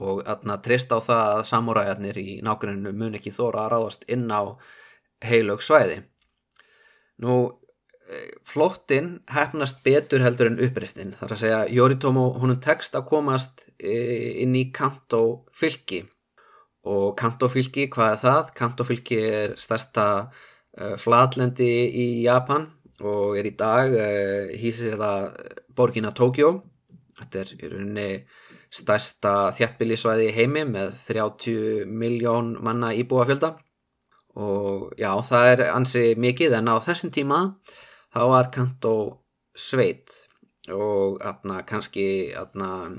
[0.00, 0.24] Og
[0.64, 4.56] trist á það að samuræjarnir í nákvæmlega mun ekki þóra að ráðast inn á
[5.24, 6.02] heilög svæði
[7.20, 7.36] Nú,
[8.48, 13.92] flottin hefnast betur heldur en uppreistin þar að segja Yoritomo húnum tekst að komast e,
[14.42, 16.02] inn í Kanto fylki.
[16.90, 18.52] Og Kanto fylki, hvað er það?
[18.56, 22.66] Kanto fylki er stærsta uh, flatlendi í Japan
[23.04, 23.94] og er í dag
[24.60, 25.28] hýsir það
[25.76, 26.54] borgina Tókjó
[27.20, 28.08] þetta er í rauninni
[28.70, 33.54] stærsta þjættbílisvæði í heimi með 30 miljón manna íbúafjölda
[34.38, 37.40] og já það er ansi mikið en á þessum tíma
[38.14, 38.96] þá var Kantó
[39.58, 40.10] sveit
[40.70, 42.92] og atna, kannski atna,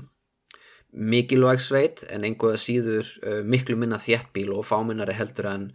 [0.92, 5.66] mikilvæg sveit en einhverja síður uh, miklu minna þjettbíl og fáminnari heldur en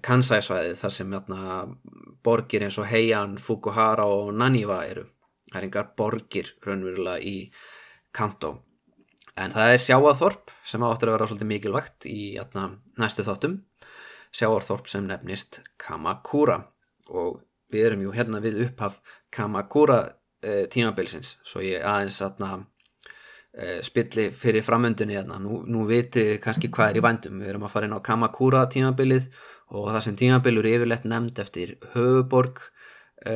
[0.00, 1.40] Kansai-svæði þar sem atna,
[2.24, 5.04] borgir eins og Heian, Fukuhara og Naniwa eru.
[5.50, 7.34] Það er engar borgir raunverulega í
[8.16, 8.54] Kantó.
[9.36, 12.22] En það er sjáaþorp sem áttur að vera svolítið mikilvægt í
[13.00, 13.58] næstu þáttum.
[14.32, 16.62] Sjáaþorp sem nefnist Kamakura.
[17.12, 17.42] Og
[17.72, 18.98] við erum jú hérna við upphaf
[19.32, 20.00] Kamakura
[20.42, 21.36] e, tímabilsins.
[21.44, 22.52] Svo ég aðeins aðna
[23.52, 25.38] e, spilli fyrir framöndunni hérna.
[25.40, 28.66] nú, nú vitið kannski hvað er í vandum við erum að fara inn á Kamakura
[28.72, 29.28] tímabilið
[29.72, 32.60] og það sem tímabilur er yfirlegt nefnd eftir höfuborg
[33.24, 33.34] e,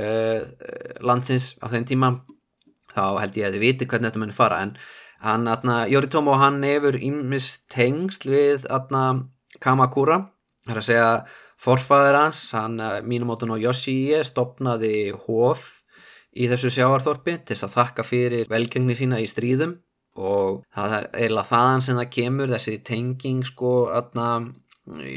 [1.01, 2.13] landsins á þeim tíma.
[2.97, 4.63] Þá held ég að þið vitið hvernig þetta munir fara.
[4.65, 4.77] En
[5.21, 9.05] hann, aðna, Yoritomo hann hefur ímist tengsl við aðna
[9.61, 10.23] Kamakura
[10.67, 11.11] það er að segja
[11.57, 15.71] Forfæður hans, hann eh, mínumótun á Yoshie, stopnaði hóf
[16.37, 19.79] í þessu sjáarþorpi til að þakka fyrir velgengni sína í stríðum
[20.17, 24.29] og það er eiginlega þaðan sem það kemur þessi tenging sko aðna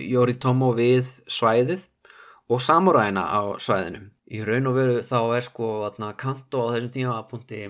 [0.10, 1.86] Yoritomo við svæðið
[2.50, 4.08] og samuræna á svæðinu.
[4.30, 7.62] Í raun og veru þá er sko aðna kanto á þessum tíma að punti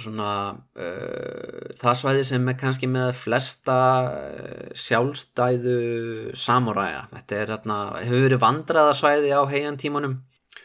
[0.00, 3.78] svona uh, það svæði sem er kannski með flesta
[4.08, 10.18] uh, sjálfstæðu samuræja þetta er þarna, hefur verið vandraðasvæði á heiantímanum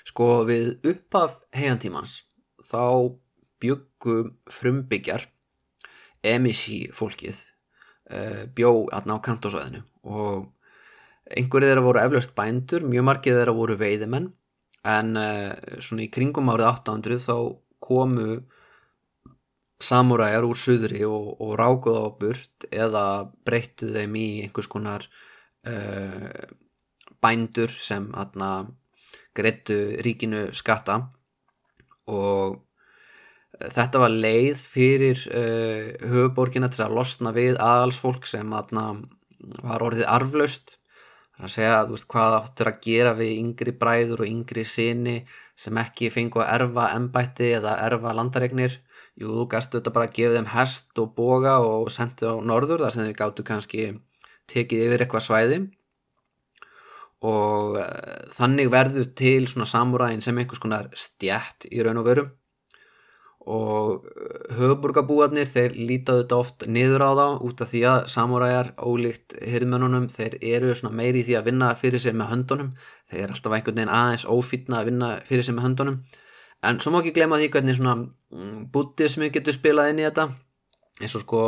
[0.07, 2.21] sko við uppaf heiantímans
[2.67, 3.17] þá
[3.63, 4.17] byggu
[4.53, 5.27] frumbyggjar
[6.27, 7.41] emisi fólkið
[8.13, 10.53] uh, bjó aðná kantosvæðinu og
[11.27, 14.29] einhverju þeirra voru eflaust bændur, mjög margið þeirra voru veiðimenn.
[14.87, 15.09] En
[15.83, 17.33] svona í kringum árið 800 þá
[17.83, 18.37] komu
[19.83, 23.03] samuræjar úr suðri og, og rákuð á burt eða
[23.45, 25.05] breyttu þeim í einhvers konar
[25.69, 26.47] uh,
[27.21, 28.67] bændur sem atna,
[29.37, 31.03] greittu ríkinu skatta.
[32.09, 32.57] Og
[33.57, 38.89] þetta var leið fyrir uh, höfuborgina til að losna við aðalsfólk sem atna,
[39.61, 40.77] var orðið arflaust.
[41.37, 45.19] Að segja að veist, hvað áttur að gera við yngri bræður og yngri sinni
[45.57, 48.79] sem ekki fengu að erfa ennbætti eða erfa landaregnir
[49.17, 52.83] Jú, þú gæstu þetta bara að gefa þeim hest og boga og sendi á norður
[52.85, 53.85] þar sem þeir gáttu kannski
[54.51, 55.61] tekið yfir eitthvað svæði.
[57.25, 57.87] Og uh,
[58.37, 62.27] þannig verður til svona samúræðin sem einhvers konar stjætt í raun og veru.
[63.47, 68.71] Og eh, höfuburgabúarnir þeir lítaðu þetta oft niður á þá út af því að samúræjar
[68.75, 72.73] ólíkt hirðmönunum þeir eru svona meiri í því að vinna fyrir sig með höndunum.
[73.07, 76.01] Þeir er alltaf einhvern veginn aðeins ófýtna að vinna fyrir sig með höndunum
[76.65, 80.29] en svo má ekki glemja því hvernig svona mm, buddhismi getur spilað inn í þetta.
[81.01, 81.41] Eins og sko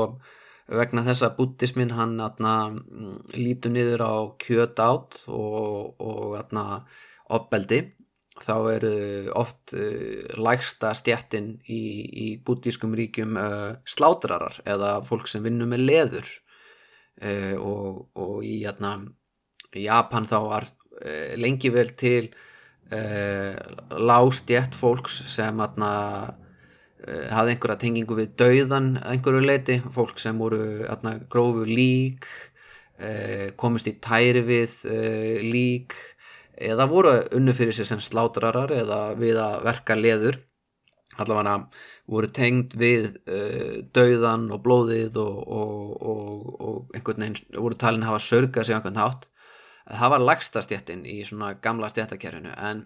[0.70, 6.84] vegna þess að buddhismin hann atna, mm, lítur niður á kjöt átt og, og atna,
[7.30, 7.84] opbeldi
[8.40, 8.94] þá eru
[9.38, 15.86] oft uh, lægsta stjættin í, í buddhískum ríkjum uh, slátrarar eða fólk sem vinnur með
[15.86, 16.30] leður.
[17.20, 18.98] Uh, og, og í atna,
[19.76, 20.70] Japan þá var
[21.40, 22.26] lengi vel til
[22.90, 25.90] lástjætt fólks sem atna,
[27.06, 32.26] uh, hafði einhverja tengingu við dauðan einhverju leiti, fólk sem voru atna, grófu lík
[32.98, 34.80] uh, komist í tæri við
[35.46, 35.96] lík
[36.60, 40.42] eða voru unnu fyrir sig sem slátrarar eða við að verka leður.
[41.20, 41.70] Allavega
[42.10, 43.20] voru tengd við
[43.94, 48.76] dauðan og blóðið og, og, og, og einhvern veginn voru talin að hafa sörgað sig
[48.76, 49.28] einhvern hátt
[49.90, 52.86] það var lagsta stjættin í svona gamla stjættakerfinu en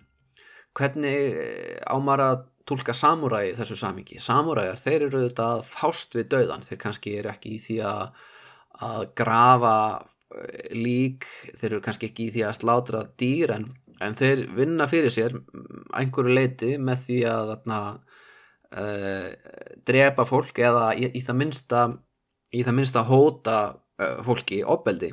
[0.77, 2.37] hvernig eh, ámar að
[2.69, 7.57] tólka samúræði þessu samingi samúræðar þeir eru þetta fást við dauðan þeir kannski eru ekki
[7.57, 8.23] í því að,
[8.87, 9.75] að grafa
[10.37, 13.67] eh, lík þeir eru kannski ekki í því að slátra dýr en,
[13.99, 15.37] en þeir vinna fyrir sér
[15.93, 17.81] einhverju leiti með því að þarna,
[18.73, 19.27] uh,
[19.85, 21.83] drepa fólk eða í, í það minnsta
[22.53, 25.11] í það minnsta hóta uh, fólki opbeldi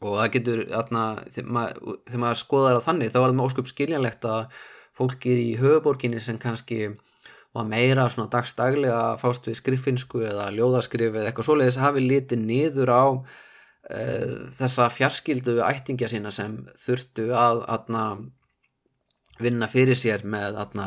[0.00, 3.70] og það getur atna, þegar maður, maður skoðar það þannig þá er það með ósköp
[3.70, 4.60] skiljanlegt að
[5.00, 6.80] fólkið í höfuborginni sem kannski
[7.56, 12.92] var meira svona dagstaglega fást við skriffinsku eða ljóðaskrif eða eitthvað svoleiðis hafi litið niður
[12.94, 18.04] á uh, þessa fjarskildu ættingja sína sem þurftu að atna,
[19.42, 20.86] vinna fyrir sér með atna,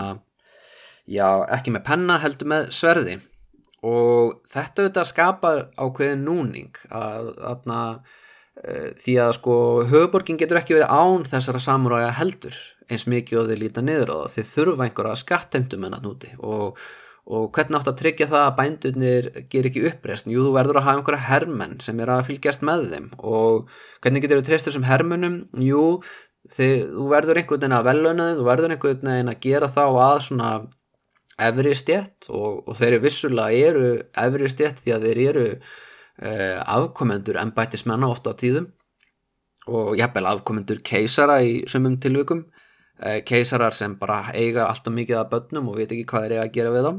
[1.06, 3.20] já, ekki með penna heldur með sverði.
[3.84, 7.66] Og þetta auðvitað skapar ákveðin núning að, að
[8.54, 9.56] því að sko
[9.90, 12.58] höfuborgin getur ekki verið án þessara samuræja heldur
[12.92, 14.36] eins mikið og þeir líta niður á það.
[14.36, 16.84] Þeir þurfa einhverja skattheimtum en að núti og,
[17.24, 20.88] og hvernig átt að tryggja það að bændunir ger ekki uppreist jú, þú verður að
[20.90, 23.74] hafa einhverja hermenn sem er að fylgjast með þeim og
[24.04, 25.86] hvernig getur þú treyst þessum hermennum jú,
[26.52, 29.84] þeir, þú verður einhvern veginn að veluna þið, þú verður einhvern veginn að gera þá
[29.88, 30.52] að svona
[31.44, 33.88] efri stjett og, og þeir eru vissulega eru
[34.26, 35.82] efri stjett því að þeir eru eh,
[36.22, 38.68] afkomendur en bættismenna ofta á tíðum
[39.68, 42.44] og jafnvel afkomendur keisara í sumum tilvikum.
[43.02, 46.36] Eh, keisarar sem bara eiga allt og mikið af börnum og veit ekki hvað er
[46.36, 46.94] eiga að gera við þá.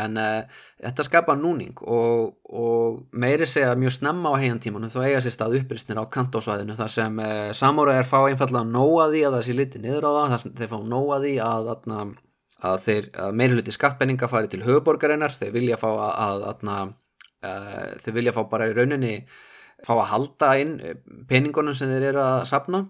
[0.00, 5.22] En uh, þetta skapa núning og, og meiri segja mjög snemma á heiantímanum þá eiga
[5.24, 9.36] sér stað upprýstnir á kantósvæðinu þar sem uh, eh, samúræðir fá einfallega nóa því að
[9.36, 12.12] það sé litið niður á það þar sem þeir fá nóa því að, að,
[12.70, 16.94] að þeir meiri hluti skattpenninga fari til höfuborgarinnar þeir vilja fá að, að
[17.46, 19.14] uh, þeir vilja fá bara í rauninni
[19.86, 20.74] fá að halda inn
[21.28, 22.84] peningunum sem þeir eru að sapna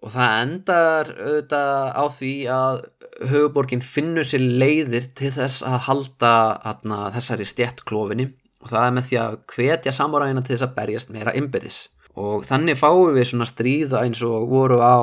[0.00, 2.82] og það endar auðvitað á því að
[3.30, 6.34] höfuborgin finnur sér leiðir til þess að halda
[6.70, 8.30] atna, þessari stjettklofinni
[8.60, 11.80] og það er með því að hvetja samuræðina til þess að berjast meira ymbirðis
[12.20, 14.98] og þannig fáum við svona stríða eins og voru á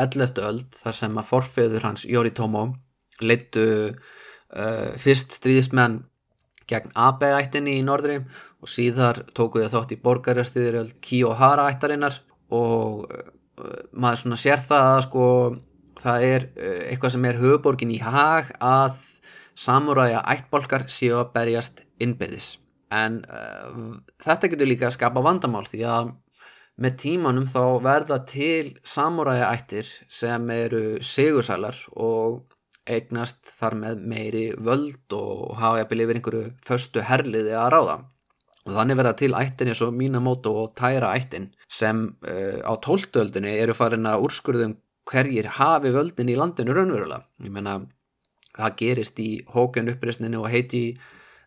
[0.00, 0.40] 11.
[0.48, 2.64] öld þar sem að forfeyður hans Yoritomo
[3.20, 6.00] leittu uh, fyrst stríðismenn
[6.68, 8.20] gegn Abe-ættinni í norðri
[8.62, 12.20] og síðar tókuðu þátt í borgarjastuður Kiyohara-ættarinnar
[12.54, 13.08] og
[13.92, 15.24] maður svona sér það að sko
[15.98, 18.98] það er eh, eitthvað sem er höfuborgin í hag að
[19.58, 22.56] samuræja ættbolkar séu að berjast innbyrðis.
[22.94, 26.12] En uh, þetta getur líka að skapa vandamál því að
[26.78, 32.54] með tímanum þá verða til samuræja ættir sem eru sigursælar og
[32.88, 37.98] eignast þar með meiri völd og hafa jafnvel yfir einhverju förstu herliði að ráða
[38.68, 43.54] og þannig verða til ættin eins og Minamoto og Taira ættin sem uh, á tóltöldinni
[43.62, 44.76] eru farin að úrskurðum
[45.08, 47.22] hverjir hafi völdin í landinu raunverulega.
[47.40, 47.78] Ég menna,
[48.58, 50.82] það gerist í hókun uppreysninu og heiti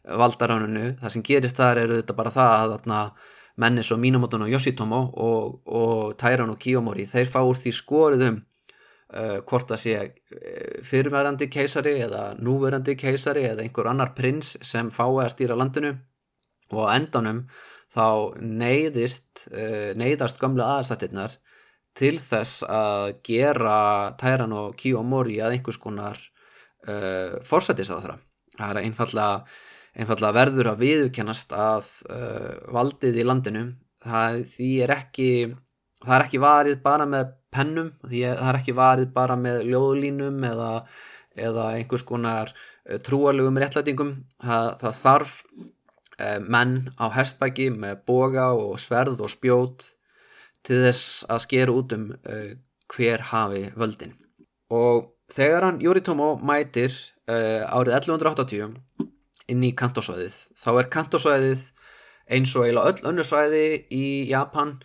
[0.02, 0.96] valdaránunu.
[1.02, 3.12] Það sem gerist þar eru þetta bara það að
[3.62, 8.39] menni svo Minamoto og Yoshitomo og, og Tairan og Kiyomori, þeir fá úr því skoruðum
[8.39, 8.46] uh,
[9.47, 15.09] hvort það sé uh, fyrirverandi keisari eða núverandi keisari eða einhver annar prins sem fái
[15.26, 15.95] að stýra landinu
[16.72, 17.45] og á endanum
[17.91, 21.36] þá neyðist, uh, neyðast gamla aðstættirnar
[21.97, 23.78] til þess að gera
[24.20, 26.20] Tæran og Kiyomori að einhvers konar
[26.88, 28.16] uh, forsættisáðra.
[28.55, 29.41] Það er einfallega,
[29.99, 33.66] einfallega verður að viðkennast að uh, valdið í landinu
[34.01, 34.41] það,
[34.82, 35.30] er ekki,
[36.06, 40.72] það er ekki varið bara með pennum, það er ekki varið bara með ljóðlínum eða,
[41.36, 42.54] eða einhvers konar
[43.06, 45.36] trúarlegum réttlætingum, það, það þarf
[46.22, 49.88] Eh, menn á hestbæki með boga og sverð og spjót
[50.66, 52.52] til þess að skera út um uh,
[52.91, 54.14] hver hafi völdin.
[54.70, 56.93] Og þegar hann Yoritomo mætir
[57.26, 58.76] uh, árið 1180
[59.49, 61.64] inn í kantosvæðið þá er kantosvæðið
[62.30, 63.66] eins og eiginlega öll önnursvæði
[63.97, 64.76] í Japan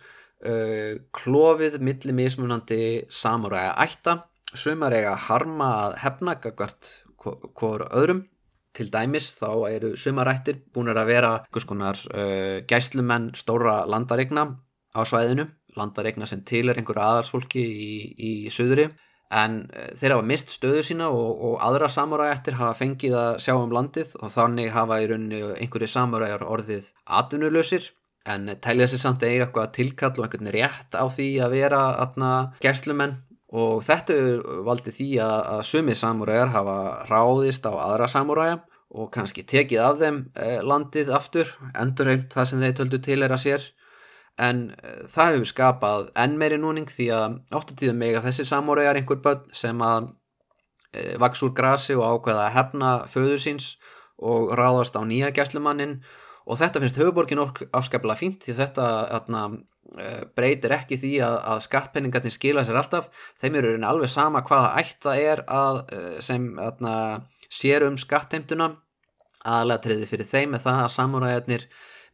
[0.45, 2.79] uh, klófið milli mismunandi
[3.09, 4.17] samuræga ætta.
[4.55, 8.25] Sumar eiga harma að hefna gagvart hvort öðrum.
[8.77, 11.31] Til dæmis þá eru sumarættir búin að vera
[11.65, 14.45] konar uh, gæslumenn stóra landaregna
[14.93, 18.87] á svæðinu, landaregna sem til er einhverja aðarsfólki í, í söðri
[19.33, 23.55] en uh, þeir hafa mist stöðu sína og, og aðra samurættir hafa fengið að sjá
[23.57, 27.89] um landið og þannig hafa í rauninni einhverju samuræjar orðið atvinnulösir
[28.27, 32.31] en tælja sér samt eiga eitthvað tilkall og einhvern rétt á því að vera atna
[32.63, 33.17] gæslumenn.
[33.57, 34.15] Og þetta
[34.67, 38.57] valdi því að, að sumir samúræjar hafa ráðist á aðra samúræja
[38.91, 43.35] og kannski tekið af þeim eh, landið aftur, endurhaugt það sem þeir töldu til er
[43.35, 43.65] að sér.
[44.39, 49.23] En eh, það hefur skapað enn meiri núning því að áttutíðum mega þessi samúræjar einhver
[49.23, 50.11] börn sem að
[50.93, 53.75] eh, vaks úr grasi og ákveða að hefna föðu síns
[54.17, 55.99] og ráðast á nýja gæslumannin
[56.47, 58.85] og þetta finnst höfuborgin afskaplega fínt því þetta
[59.17, 59.41] atna,
[59.95, 63.07] Eh, breytir ekki því að, að skattpenningarnir skila sér alltaf.
[63.39, 66.95] Þeim eru alveg sama hvaða ætt það er að, eh, sem atna,
[67.47, 68.73] sér um skattheimtuna.
[69.47, 71.63] Aðlega treyði fyrir þeim með það að samúræðarnir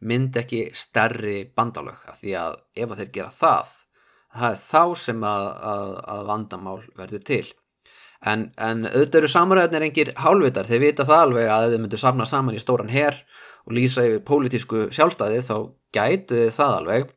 [0.04, 3.74] mynd ekki stærri bandalög af því að ef að þeir gera það
[4.34, 5.44] það er þá sem að,
[6.14, 7.44] að vandamál verður til.
[8.24, 12.26] En, en auðvitað eru samúræðarnir engir hálfvitar, þeir vita það alveg að þeir myndu samna
[12.28, 13.18] saman í stóran herr
[13.64, 15.56] og lýsa yfir pólitísku sjálfstæði þá
[15.94, 17.12] gætu það alveg.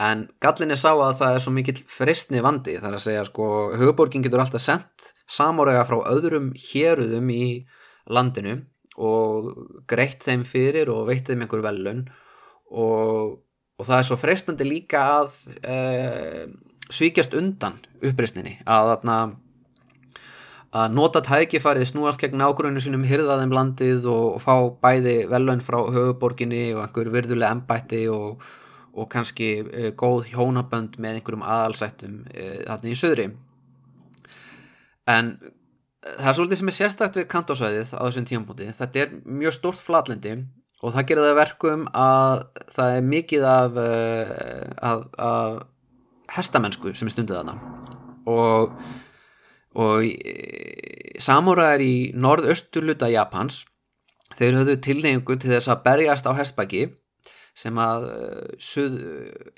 [0.00, 3.46] En gallin er sá að það er svo mikill fristni vandi þar að segja sko
[3.76, 7.44] höfuborgin getur alltaf sendt samóræga frá öðrum héruðum í
[8.10, 8.56] landinu
[9.00, 9.52] og
[9.88, 12.02] greitt þeim fyrir og veitt þeim einhver velun
[12.70, 13.36] og,
[13.78, 15.76] og það er svo freistandi líka að e,
[16.90, 19.18] svíkjast undan uppreysninni að þarna
[20.70, 26.68] að nota tækifarið snúast gegn ágruninu sinum hyrðaðum landið og, fá bæði velun frá höfuborginni
[26.76, 28.44] og einhver virðulega embætti og,
[28.94, 33.26] og kannski e, góð hjónabönd með einhverjum aðalsættum e, þarna í söðri
[35.10, 35.34] en
[36.00, 38.70] það er svolítið sem er sérstakt við kantásvæðið á þessum tímapunkti.
[38.78, 40.36] Þetta er mjög stort flatlendi
[40.80, 42.44] og það gerir það verkum að
[42.76, 43.78] það er mikið af,
[44.90, 47.56] af, af hestamennsku sem er stundið þarna.
[48.30, 48.78] Og,
[49.78, 50.06] og
[51.22, 53.64] samúræðar í norðausturluta Japans
[54.38, 56.88] þeir höfðu tilneyingu til þess að berjast á hestbæki
[57.60, 58.06] sem að
[58.62, 58.96] suð,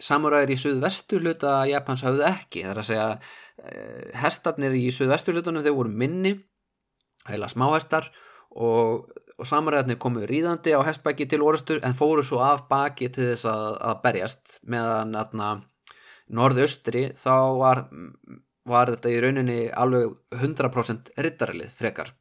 [0.03, 2.65] samúræðar í suðvesturluta Japans höfðu ekki.
[2.65, 3.09] Það er að segja
[4.23, 6.33] hestarnir í suðvesturlutunum þeir voru minni
[7.29, 8.09] heila smáhestar
[8.51, 13.33] og, og samræðarnir komu ríðandi á hestbæki til orðstur en fóru svo af baki til
[13.33, 14.43] þess að, að berjast.
[14.63, 15.15] Meðan
[16.33, 17.85] norðaustri þá var,
[18.69, 22.13] var þetta í rauninni alveg 100% rittarlið frekar.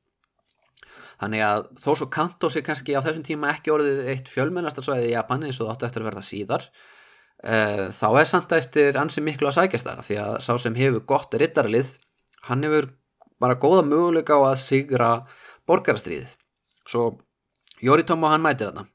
[1.21, 5.13] Þannig að þó svo Kanto sé kannski á þessum tíma ekki orðið eitt fjölmennastalsvæði í
[5.13, 9.21] Japan eins og það átti eftir að verða síðar uh, þá er samt eftir ansi
[9.21, 11.91] miklu að sækjast þar því að sá sem hefur gott rittarlið
[12.47, 12.89] hann hefur
[13.41, 15.11] bara góða möguleika á að sigra
[15.69, 16.33] borgarastriðið
[16.89, 17.11] svo
[17.85, 18.87] Yoritomo hann mætir þarna.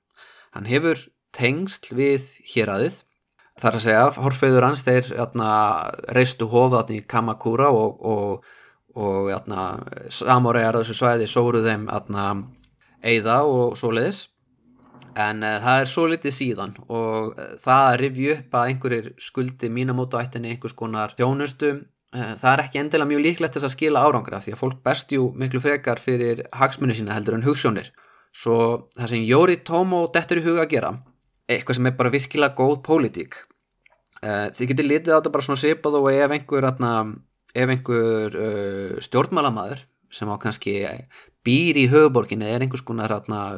[0.54, 3.02] Hann hefur tengsl við héræðið
[3.60, 5.48] þar að segja horfeyður hans þeir atna,
[6.12, 8.46] reistu hofaðni í Kamakura og, og,
[8.96, 9.30] og
[10.12, 12.30] samoræjar þessu svæði sóru þeim atna,
[13.04, 14.26] eiða og svo leiðis
[15.16, 19.70] en uh, það er svo litið síðan og uh, það rifju upp að einhverjir skuldi
[19.72, 21.72] mínamóta ættinni einhvers konar þjónustu.
[22.14, 25.14] Uh, það er ekki endilega mjög líklegt þess að skila árangra því að fólk berst
[25.16, 27.92] jú miklu frekar fyrir hagsmunni sína heldur en hugssjónir
[28.36, 28.58] svo
[28.96, 30.92] það sem Jóri Tómo dettur í huga að gera
[31.50, 33.38] eitthvað sem er bara virkilega góð pólitík.
[34.22, 36.92] Þið getur litið á þetta bara svona sipað og ef einhver, atna,
[37.54, 38.38] ef einhver
[39.04, 39.84] stjórnmálamæður
[40.16, 40.76] sem á kannski
[41.46, 43.12] býr í höfuborginni er einhvers konar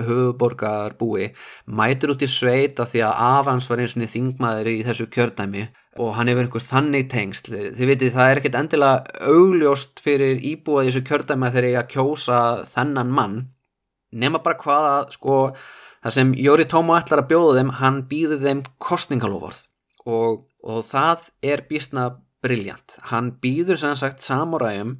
[0.05, 1.31] höfuborgarbúi
[1.65, 5.69] mætur út í sveita því að Avans var eins og þingmaður í þessu kjördæmi
[5.99, 7.55] og hann hefur einhver þannig tengsl.
[7.79, 12.41] Þið veitir það er ekkert endilega augljóst fyrir íbúið þessu kjördæmi þegar ég að kjósa
[12.75, 13.39] þennan mann
[14.13, 15.39] nema bara hvaða sko
[16.09, 19.59] það sem Jóri Tómo ætlar að bjóða þeim hann býður þeim kostningalofórð
[20.09, 22.07] og, og það er býstna
[22.45, 22.97] briljant.
[23.11, 24.95] Hann býður sem sagt samuræjum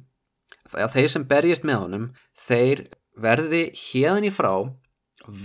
[0.75, 2.05] að þeir sem berjast með honum
[2.45, 2.85] þeir
[3.17, 4.53] verði hérðan í frá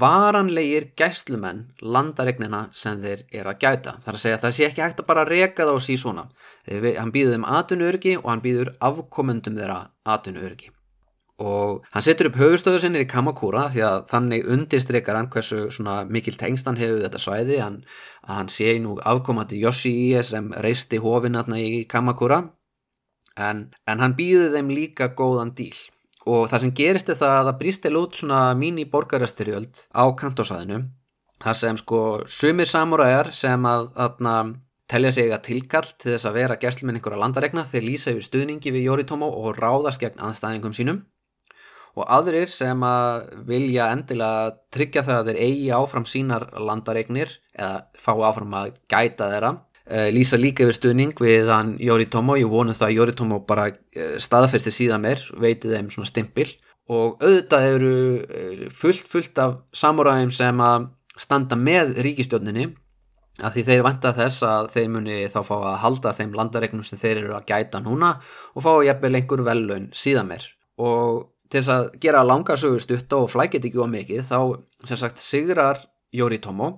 [0.05, 3.97] varanlegir gæslumenn landaregnina sem þeir eru að gæta.
[4.05, 6.29] Þar að segja að það sé ekki hægt að bara reka þá sí svona.
[6.69, 10.74] Þeir, hann býður þeim atunurgi og hann býður afkomendum þeirra atunurgi
[11.43, 15.67] og hann setur upp höfustöðu sinni í Kamakura því að þannig undirstreikar hann hversu
[16.07, 17.59] mikil tengst hann hefur þetta svæði.
[17.59, 17.81] Hann,
[18.23, 22.45] að hann sé nú afkomandi Yoshi sem reisti hófin í Kamakura.
[23.35, 25.75] En, en hann býður þeim líka góðan díl.
[26.25, 30.05] Og það sem gerist er það að það brístil út svona mín í borgarastyrjöld á
[30.15, 30.85] kantósaðinu
[31.43, 31.99] þar sem sko
[32.31, 34.55] sumir samúræjar sem að, að
[34.89, 38.73] telja sig að tilkall til þess að vera gersluminn einhverja landaregna þeir lýsa yfir stuðningi
[38.73, 41.03] við Jóritómo og ráðast gegn aðstæðingum sínum
[41.95, 47.85] og aðrir sem að vilja endilega tryggja það að þeir eigi áfram sínar landaregnir eða
[48.03, 52.49] fá áfram að gæta þeirra Uh, lýsa líka yfir stuðning við hann Jóri Tómo, ég
[52.49, 56.47] vonu það að Jóri Tómo bara uh, staðfersti síðan mér veitið þeim svona stimpil.
[56.89, 57.91] Og auðvitað eru
[58.23, 60.87] uh, fullt fullt af samuræðum sem að
[61.21, 62.71] standa með ríkistjóninni
[63.45, 67.05] að því þeir vanta þess að þeir muni þá fá að halda þeim landaregnum sem
[67.05, 68.15] þeir eru að gæta núna
[68.55, 70.49] og fá jafnvel einhver velun síðan mér
[70.81, 74.39] og til þess að gera langarsögur stutt og flækit ekki á mikið þá
[74.89, 75.83] sem sagt sigrar
[76.15, 76.71] Jóri Tómo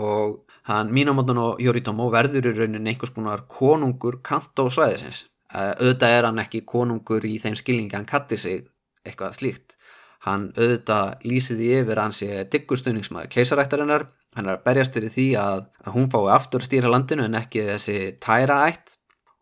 [0.00, 5.26] og hann Minamoto no Yoritomo verður í rauninni einhvers konar konungur Kanto svæðisins.
[5.54, 8.64] Uh, auðvitað er hann ekki konungur í þeim skilningi hann katti sig
[9.06, 9.76] eitthvað slíkt.
[10.24, 15.28] Hann auðvitað lýsiði yfir hans ég diggur stunningsmaður keisarættarinnar hann er að berjast fyrir því
[15.38, 18.96] að, að hún fái aftur stýra landinu en ekki þessi tæra ætt.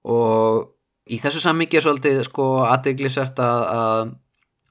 [0.05, 0.73] Og
[1.09, 4.13] í þessu sammyggi er svolítið sko aðdeglisert að, að,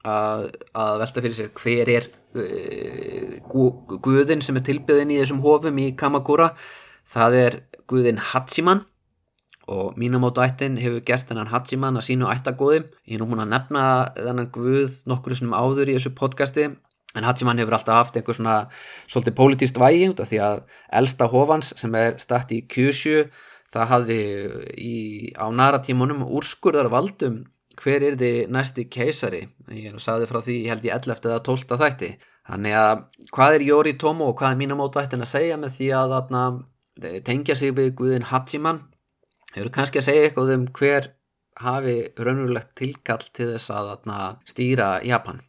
[0.04, 5.90] að velta fyrir sér hver er Eh, guðin sem er tilbyðin í þessum hofum í
[6.00, 6.54] Kamakura.
[7.12, 7.58] Það er
[7.90, 8.86] guðin Hachiman
[9.68, 13.52] og Minamoto ættin hefur gert þennan Hachiman að sínu ættagóði ég er nú múin að
[13.52, 13.84] nefna
[14.16, 18.56] þennan guð nokkur sem áður í þessu podcasti en Hachiman hefur alltaf haft einhver svona
[19.04, 20.64] svolítið pólitíst vægi út af því að
[21.02, 23.28] elsta hofans sem er stætt í Kyushu
[23.72, 24.20] það hafði
[24.72, 24.96] í,
[25.36, 27.42] á nara tímunum úrskurðar valdum
[27.80, 29.42] hver er þið næsti keisari?
[29.72, 32.10] Ég sagði frá því ég held ég 11 eða 12 þætti.
[32.50, 36.14] Þannig að hvað er Yoritomo og hvað er Minamoto ættin að segja með því að
[36.16, 36.42] þarna,
[37.28, 38.82] tengja sig við Guðin Hachiman
[39.54, 41.08] hefur kannski að segja eitthvað um hver
[41.62, 44.18] hafi raunverulegt tilkall til þess að þarna,
[44.48, 45.42] stýra Japan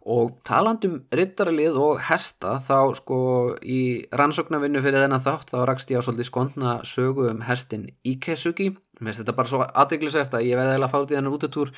[0.00, 3.18] og talandum rittaralið og hesta þá sko
[3.60, 3.80] í
[4.16, 9.10] rannsóknarvinnu fyrir þennan þátt þá rakst ég á svolítið skondna sögu um hestin Ikesugi mér
[9.10, 11.74] finnst þetta bara svo aðdeglisert að ég verði að fá því þannig útetúr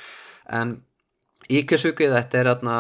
[0.60, 0.76] en
[1.50, 2.76] Ikesugi þetta er þarna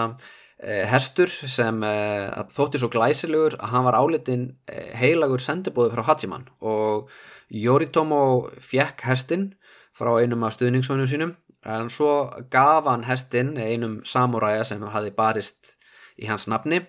[0.62, 6.06] eh, hestur sem eh, þótti svo glæsilegur að hann var álitin eh, heilagur sendibóðu frá
[6.12, 6.46] Hachiman.
[6.60, 7.10] Og
[7.52, 8.22] Yoritomo
[8.62, 9.50] fjekk hestin
[9.96, 11.36] frá einum af stuðningssvönum sínum.
[11.62, 15.76] En svo gaf hann hestin einum samuræja sem hafi barist
[16.18, 16.82] í hans nafni.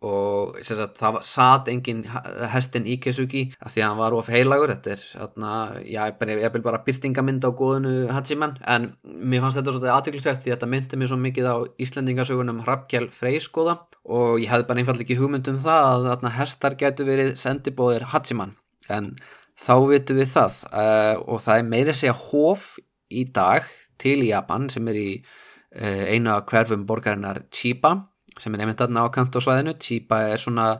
[0.00, 2.06] Og sagt, það satt engin
[2.48, 4.70] hestin í Kesugi að því að hann var of heilagur.
[4.72, 5.50] Þetta er, atna,
[5.84, 8.54] já, ég vil bara byrtingamind á góðinu Hachiman.
[8.64, 12.62] En mér fannst þetta svolítið aðtöklusert því að þetta myndi mér svo mikið á Íslandingasögunum
[12.64, 13.76] Hrafkjell Freyskoða.
[14.08, 18.08] Og ég hefði bara einfallega ekki hugmynd um það að atna, hestar getur verið sendibóðir
[18.14, 18.56] Hachiman.
[18.88, 19.12] En
[19.60, 22.72] þá vitum við það uh, og það er meira að segja hóf
[23.10, 23.68] í dag
[24.00, 27.96] til Japan sem er í uh, einu af hverfum borgarinnar Chiba
[28.40, 30.70] sem er nefnt aðna á kantósvæðinu Chiba er svona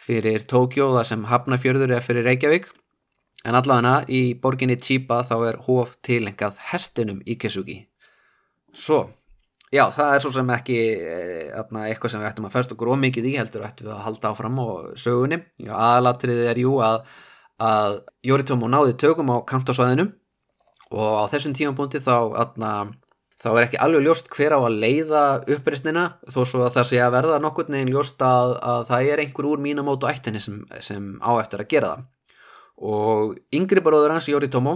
[0.00, 2.70] fyrir Tókjó það sem Hafnafjörður er fyrir Reykjavík.
[3.44, 7.82] En allavega í borginni Chiba þá er hóf tilengað hestinum Ikesugi
[8.76, 9.08] svo
[9.70, 10.76] Já, það er svo sem ekki
[11.54, 14.02] atna, eh, eitthvað sem við ættum að fæst okkur ómikið í heldur ættum við að
[14.02, 14.66] halda áfram á
[14.98, 15.38] sögunni.
[15.62, 16.96] Aðalatriðið er jú að,
[17.60, 20.08] að Yoritomo náði tökum á kantósvæðinu
[20.90, 22.70] og á þessum tímanbúndi þá, atna,
[23.40, 25.24] þá er ekki alveg ljóst hver á að leiða
[25.56, 29.24] uppreysnina þó svo að það sé að verða nokkur neginn ljóst að, að það er
[29.24, 32.08] einhver úr mínamót og ættinni sem, sem á eftir að gera það.
[32.80, 34.74] Og yngri baróður hans Yoritomo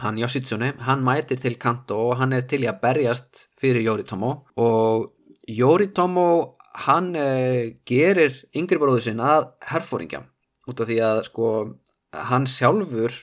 [0.00, 5.12] hann Yoshitsune, hann mætir til Kanto og hann er til að berjast fyrir Yoritomo og
[5.48, 6.56] Yoritomo
[6.86, 10.24] hann eh, gerir yngri baróður sinna að herfóringja
[10.70, 11.48] út af því að sko
[12.12, 13.14] hann sjálfur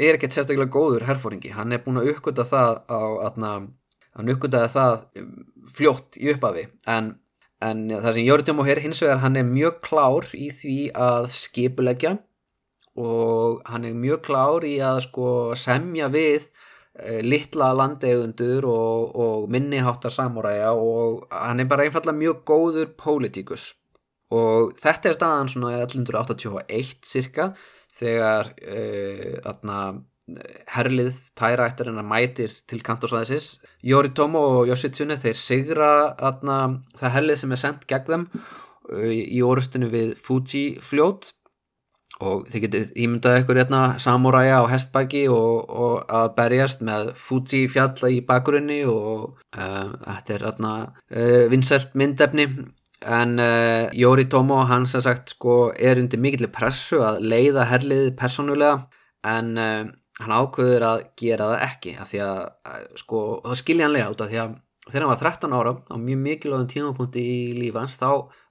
[0.00, 3.50] er ekkert sérstaklega góður herfóringi, hann er búin að uppgöta það á, atna,
[4.16, 5.34] hann uppgötaði það um,
[5.74, 6.66] fljótt í upphafi.
[6.90, 7.14] En,
[7.62, 11.30] en það sem Jórnum og hér hins vegar hann er mjög klár í því að
[11.36, 12.16] skipulegja
[13.00, 16.44] og hann er mjög klár í að sko semja við
[16.94, 23.72] e, litla landegundur og, og minniháttar samúræja og hann er bara einfallega mjög góður pólitíkus.
[24.34, 27.52] Og þetta er staðan svona 1181 cirka
[27.98, 29.78] þegar uh, atna,
[30.72, 36.58] herlið tæra eftir hennar mætir til kantorsvæðisins Yoritomo og Yoshitsune þeir sigra atna,
[36.96, 41.34] það herlið sem er sendt gegn þeim uh, í orustinu við Fuji fljót.
[42.24, 47.64] Og þið getið ímyndað ykkur hérna samuræja á hestbæki og, og að berjast með Fuji
[47.72, 50.74] fjalla í bakgrunni og uh, þetta er hérna
[51.50, 52.46] vinsælt myndefni
[53.04, 58.14] en uh, Jóri Tómo hann sem sagt sko er undir mikill pressu að leiða herliðið
[58.18, 58.84] persónulega.
[59.24, 59.84] En uh,
[60.20, 64.12] hann ákveður að gera það ekki af því að uh, sko það skilja hann lega
[64.12, 67.96] út af því að þegar hann var 13 ára á mjög mikilvægum tímapunkti í lífans
[67.96, 68.10] þá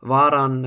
[0.09, 0.63] var hann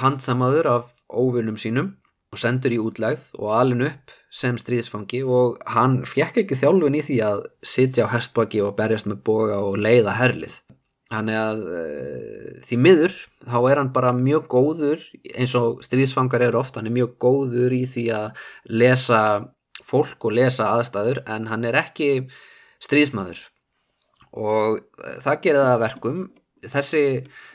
[0.00, 1.92] handsamaður af óvinnum sínum
[2.34, 5.22] og sendur í útlegð og alin upp sem stríðsfangi.
[5.22, 9.62] Og hann fjekk ekki þjálfun í því að sitja á hestbaki og berjast með boga
[9.62, 10.58] og leiða herlið
[11.06, 13.12] Þannig að uh, því miður
[13.46, 15.02] þá er hann bara mjög góður
[15.38, 18.40] eins og stríðsfangar eru ofta, hann er mjög góður í því að
[18.82, 19.20] lesa
[19.86, 22.08] fólk og lesa aðstæður en hann er ekki
[22.82, 23.38] stríðsmaður.
[24.34, 26.18] Og uh, það gera það verkum,
[26.66, 27.02] þessi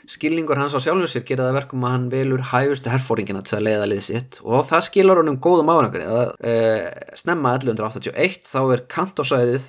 [0.08, 3.66] skilningur hans á sjálfum sér gera það verkum að hann velur hægustu herfóringina til að
[3.66, 4.40] leiða lið sitt.
[4.46, 6.88] Og það skilur honum góðum árangur að uh,
[7.20, 9.68] snemma 1181 þá er kantósæðið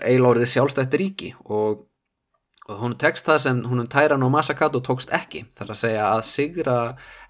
[0.00, 1.34] eilórið sjálfstætt ríki.
[1.44, 1.84] Og
[2.68, 6.78] hún tekst það sem húnum Tæran og Masakato tókst ekki þar að segja að sigra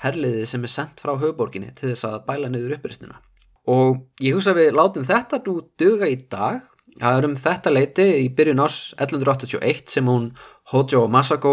[0.02, 3.20] herliði sem er sendt frá höfuborginni til þess að bæla niður uppristina
[3.68, 6.62] og ég hugsa við látum þetta nú duga í dag.
[6.98, 10.30] Það er um þetta leiti í byrjun ás 1181 sem hún
[10.72, 11.52] Hojo Masako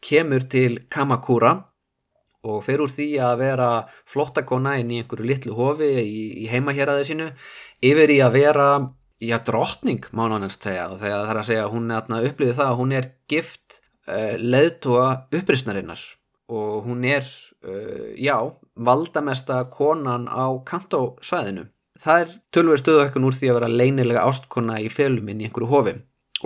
[0.00, 1.56] kemur til Kamakura
[2.46, 3.70] og fer úr því að vera
[4.08, 7.26] flottakona inn í einhverju litlu hofi í, í heimaheraði sínu
[7.84, 8.68] yfir í að vera
[9.20, 12.58] já, drottning má náttúrulega segja og þegar það er að segja að hún er upplýðið
[12.58, 16.04] það að hún er gift uh, leðtúa upprýsnarinnar
[16.48, 17.26] og hún er,
[17.66, 18.36] uh, já,
[18.78, 21.68] valdamesta konan á kantósvæðinu.
[21.98, 25.94] Það er tölverið stöðuökkun úr því að vera leinilega ástkona í féluminn í einhverju hofi.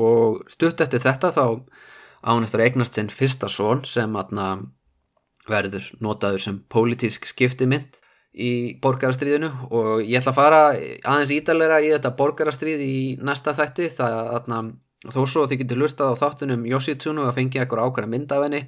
[0.01, 1.47] Og stutt eftir þetta þá
[2.25, 4.63] á hún eftir að eignast sinn fyrsta són sem atna,
[5.45, 8.01] verður notaður sem pólitísk skiptimynd
[8.33, 13.91] í borgarastriðinu og ég ætla að fara aðeins ídalega í þetta borgarastrið í næsta þætti.
[13.99, 14.63] Það, þarna,
[15.13, 18.65] þó svo þið getur hlustað á þáttunum Yoshitsunu að fengja eitthvað ákveðna mynd af henni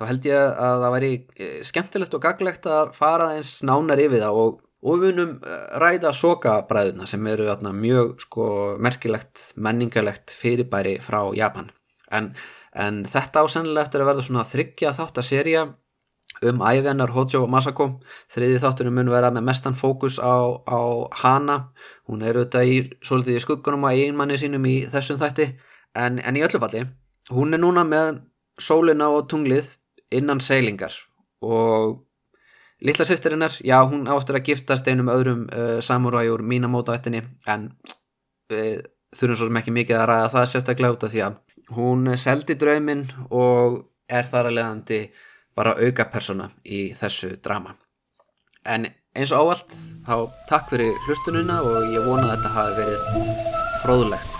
[0.00, 4.22] þá held ég að það væri eh, skemmtilegt og gaglegt að fara eins nánar yfir
[4.24, 4.62] það og,
[5.02, 8.46] vunum eh, ræða sokabræðuna sem eru atna, mjög sko,
[8.80, 11.68] merkilegt, menningalegt fyrirbæri frá Japan.
[12.10, 12.32] En,
[12.72, 15.66] en þetta ásennilega eftir að verða svona þryggja þátt að serja
[16.46, 17.90] um æfennar Hojo Masako.
[18.32, 20.80] Þriði þáttunum mun vera með mestan fókus á, á
[21.22, 21.58] hana.
[22.08, 25.52] Hún er auðvitað í, svolítið í skuggunum á einmanni sínum í þessum þætti.
[25.94, 26.86] En, en í öllu falli
[27.30, 28.20] hún er núna með
[28.60, 29.74] sólina og tunglið
[30.14, 30.94] innan seilingar.
[31.44, 32.00] Og
[32.84, 37.70] litla sýstirinnar, já hún áttur að giftast einum öðrum uh, samuræi úr mínamótavættinni en
[38.50, 38.82] við
[39.16, 41.38] þurfum svo sem ekki mikið að ræða það sérstaklega út af því að
[41.76, 45.00] hún seldi drauminn og er þar að leiðandi
[45.56, 47.74] bara auka persona í þessu drama.
[48.64, 48.86] En
[49.16, 49.70] eins og áallt
[50.06, 50.16] þá
[50.50, 53.00] takk fyrir hlustununa og ég vona að þetta hafi verið
[53.84, 54.30] fróðulegt